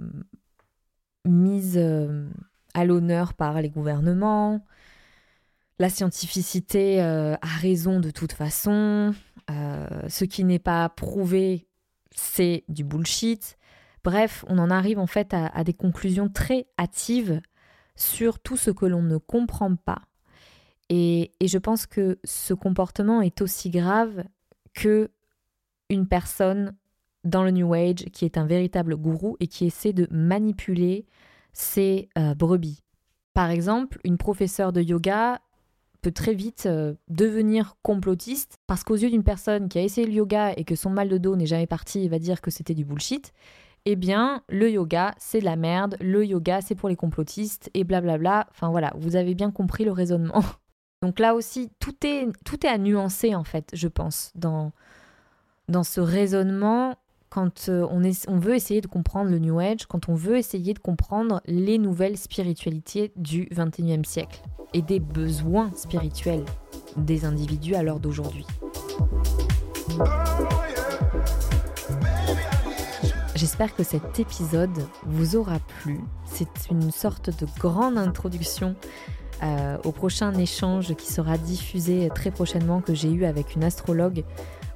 mise 1.26 1.78
euh, 1.78 2.30
à 2.74 2.86
l'honneur 2.86 3.34
par 3.34 3.62
les 3.62 3.70
gouvernements. 3.70 4.66
La 5.80 5.90
scientificité 5.90 7.02
a 7.02 7.38
raison 7.42 8.00
de 8.00 8.10
toute 8.10 8.32
façon. 8.32 9.14
ce 9.50 10.24
qui 10.24 10.46
n'est 10.46 10.60
pas 10.60 10.88
prouvé, 10.88 11.68
c'est 12.16 12.64
du 12.70 12.86
bullshit. 12.86 13.58
Bref, 14.06 14.46
on 14.48 14.58
en 14.58 14.70
arrive 14.70 15.00
en 15.00 15.08
fait 15.08 15.34
à 15.34 15.64
des 15.66 15.74
conclusions 15.74 16.30
très 16.30 16.68
hâtives 16.80 17.42
sur 17.98 18.40
tout 18.40 18.56
ce 18.56 18.72
que 18.72 18.86
l'on 18.86 19.02
ne 19.02 19.18
comprend 19.18 19.76
pas 19.76 20.04
et, 20.90 21.32
je 21.42 21.58
pense 21.58 21.88
que 21.88 22.20
ce 22.24 22.54
comportement 22.54 23.22
est 23.22 23.42
aussi 23.42 23.70
grave 23.70 24.24
que 24.74 25.10
une 25.90 26.08
personne 26.08 26.76
dans 27.24 27.44
le 27.44 27.52
New 27.52 27.74
Age 27.74 28.06
qui 28.12 28.26
est 28.26 28.38
un 28.38 28.46
véritable 28.46 28.96
gourou 28.96 29.36
et 29.40 29.48
qui 29.48 29.66
essaie 29.66 29.94
de 29.94 30.08
manipuler 30.12 31.06
ses 31.54 32.10
euh, 32.18 32.36
brebis. 32.36 32.84
Par 33.34 33.50
exemple, 33.50 34.00
une 34.04 34.18
professeure 34.18 34.74
de 34.74 34.82
yoga 34.82 35.42
peut 36.02 36.12
très 36.12 36.34
vite 36.34 36.66
euh, 36.68 36.94
devenir 37.08 37.78
complotiste 37.82 38.60
parce 38.68 38.84
qu'aux 38.84 38.96
yeux 38.96 39.10
d'une 39.10 39.24
personne 39.24 39.70
qui 39.70 39.80
a 39.80 39.82
essayé 39.82 40.06
le 40.06 40.14
yoga 40.14 40.54
et 40.56 40.64
que 40.64 40.76
son 40.76 40.92
mal 40.92 41.10
de 41.10 41.18
dos 41.18 41.36
n'est 41.36 41.48
jamais 41.48 41.68
parti 41.68 42.04
et 42.04 42.10
va 42.10 42.20
dire 42.20 42.42
que 42.42 42.52
c'était 42.52 42.76
du 42.76 42.86
bullshit, 42.86 43.34
eh 43.86 43.96
bien, 43.96 44.42
le 44.50 44.70
yoga, 44.70 45.14
c'est 45.18 45.40
de 45.40 45.46
la 45.46 45.56
merde, 45.56 45.96
le 46.02 46.26
yoga, 46.26 46.62
c'est 46.62 46.76
pour 46.76 46.90
les 46.90 46.96
complotistes, 46.96 47.70
et 47.76 47.84
blablabla. 47.84 48.48
Enfin 48.50 48.70
voilà, 48.70 48.92
vous 48.98 49.16
avez 49.16 49.36
bien 49.36 49.52
compris 49.52 49.86
le 49.86 49.92
raisonnement. 49.92 50.44
Donc 51.02 51.20
là 51.20 51.36
aussi, 51.36 51.70
tout 51.80 51.96
est, 52.06 52.28
tout 52.44 52.66
est 52.66 52.70
à 52.70 52.78
nuancer, 52.78 53.36
en 53.36 53.44
fait, 53.44 53.70
je 53.74 53.88
pense, 53.88 54.32
dans, 54.36 54.72
dans 55.68 55.84
ce 55.84 56.02
raisonnement 56.02 56.96
quand 57.30 57.68
euh, 57.68 57.86
on, 57.92 58.04
est, 58.04 58.28
on 58.30 58.38
veut 58.38 58.56
essayer 58.56 58.82
de 58.82 58.88
comprendre 58.88 59.30
le 59.30 59.40
New 59.40 59.60
Age, 59.60 59.88
quand 59.88 60.08
on 60.08 60.16
veut 60.16 60.38
essayer 60.38 60.74
de 60.74 60.80
comprendre 60.80 61.42
les 61.46 61.78
nouvelles 61.78 62.18
spiritualités 62.18 63.12
du 63.18 63.50
XXIe 63.52 64.06
siècle 64.06 64.42
et 64.74 64.82
des 64.82 65.00
besoins 65.00 65.70
spirituels 65.76 66.46
des 66.96 67.26
individus 67.26 67.76
à 67.76 67.84
l'heure 67.84 68.00
d'aujourd'hui. 68.00 68.46
J'espère 73.36 73.76
que 73.76 73.84
cet 73.84 74.18
épisode 74.18 74.88
vous 75.04 75.36
aura 75.36 75.60
plu. 75.60 76.00
C'est 76.26 76.70
une 76.72 76.90
sorte 76.90 77.38
de 77.38 77.46
grande 77.60 77.98
introduction 77.98 78.76
euh, 79.44 79.78
au 79.84 79.92
prochain 79.92 80.34
échange 80.34 80.96
qui 80.96 81.12
sera 81.12 81.38
diffusé 81.38 82.10
très 82.14 82.32
prochainement 82.32 82.82
que 82.82 82.94
j'ai 82.94 83.12
eu 83.12 83.26
avec 83.26 83.56
une 83.56 83.64
astrologue 83.64 84.24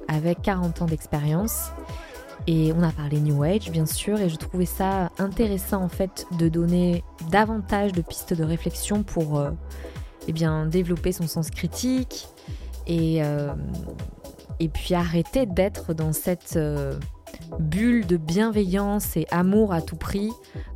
avec 0.08 0.42
40 0.42 0.82
ans 0.82 0.86
d'expérience. 0.86 1.70
Et 2.46 2.72
on 2.76 2.82
a 2.82 2.90
parlé 2.90 3.20
New 3.20 3.42
Age, 3.42 3.70
bien 3.70 3.86
sûr, 3.86 4.18
et 4.20 4.28
je 4.28 4.36
trouvais 4.36 4.66
ça 4.66 5.10
intéressant 5.18 5.82
en 5.82 5.88
fait 5.88 6.26
de 6.38 6.48
donner 6.48 7.04
davantage 7.30 7.92
de 7.92 8.00
pistes 8.00 8.34
de 8.34 8.44
réflexion 8.44 9.02
pour 9.02 9.38
euh, 9.38 9.50
eh 10.26 10.32
bien, 10.32 10.66
développer 10.66 11.12
son 11.12 11.26
sens 11.26 11.50
critique 11.50 12.28
et, 12.86 13.22
euh, 13.22 13.52
et 14.58 14.68
puis 14.68 14.94
arrêter 14.94 15.46
d'être 15.46 15.94
dans 15.94 16.12
cette 16.12 16.58
bulle 17.58 18.06
de 18.06 18.16
bienveillance 18.16 19.16
et 19.16 19.26
amour 19.30 19.72
à 19.72 19.82
tout 19.82 19.96
prix 19.96 20.30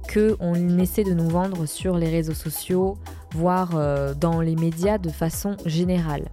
que 0.09 0.37
on 0.40 0.79
essaie 0.79 1.05
de 1.05 1.14
nous 1.14 1.29
vendre 1.29 1.66
sur 1.66 1.97
les 1.97 2.09
réseaux 2.09 2.35
sociaux, 2.35 2.99
voire 3.35 3.73
euh, 3.75 4.14
dans 4.14 4.40
les 4.40 4.57
médias 4.57 4.99
de 4.99 5.11
façon 5.11 5.57
générale. 5.66 6.29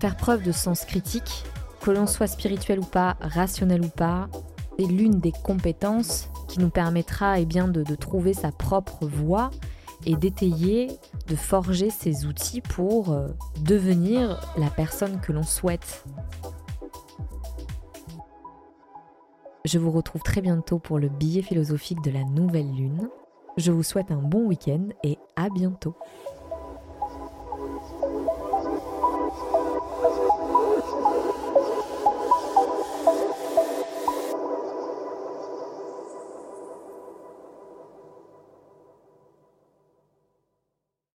Faire 0.00 0.16
preuve 0.16 0.42
de 0.42 0.52
sens 0.52 0.84
critique, 0.84 1.44
que 1.80 1.90
l'on 1.90 2.06
soit 2.06 2.26
spirituel 2.26 2.80
ou 2.80 2.84
pas, 2.84 3.16
rationnel 3.20 3.82
ou 3.82 3.88
pas, 3.88 4.28
c'est 4.78 4.86
l'une 4.86 5.20
des 5.20 5.32
compétences 5.32 6.28
qui 6.48 6.60
nous 6.60 6.70
permettra 6.70 7.38
eh 7.38 7.44
bien, 7.44 7.68
de, 7.68 7.82
de 7.82 7.94
trouver 7.94 8.32
sa 8.32 8.50
propre 8.50 9.06
voie 9.06 9.50
et 10.06 10.16
d'étayer, 10.16 10.88
de 11.28 11.36
forger 11.36 11.90
ses 11.90 12.26
outils 12.26 12.60
pour 12.60 13.12
euh, 13.12 13.28
devenir 13.62 14.40
la 14.56 14.70
personne 14.70 15.20
que 15.20 15.32
l'on 15.32 15.42
souhaite. 15.42 16.04
Je 19.64 19.78
vous 19.78 19.90
retrouve 19.90 20.22
très 20.22 20.42
bientôt 20.42 20.78
pour 20.78 20.98
le 20.98 21.08
billet 21.08 21.42
philosophique 21.42 22.02
de 22.02 22.10
la 22.10 22.22
nouvelle 22.24 22.70
lune. 22.74 23.08
Je 23.56 23.72
vous 23.72 23.82
souhaite 23.82 24.10
un 24.10 24.20
bon 24.20 24.46
week-end 24.46 24.88
et 25.02 25.18
à 25.36 25.48
bientôt. 25.48 25.94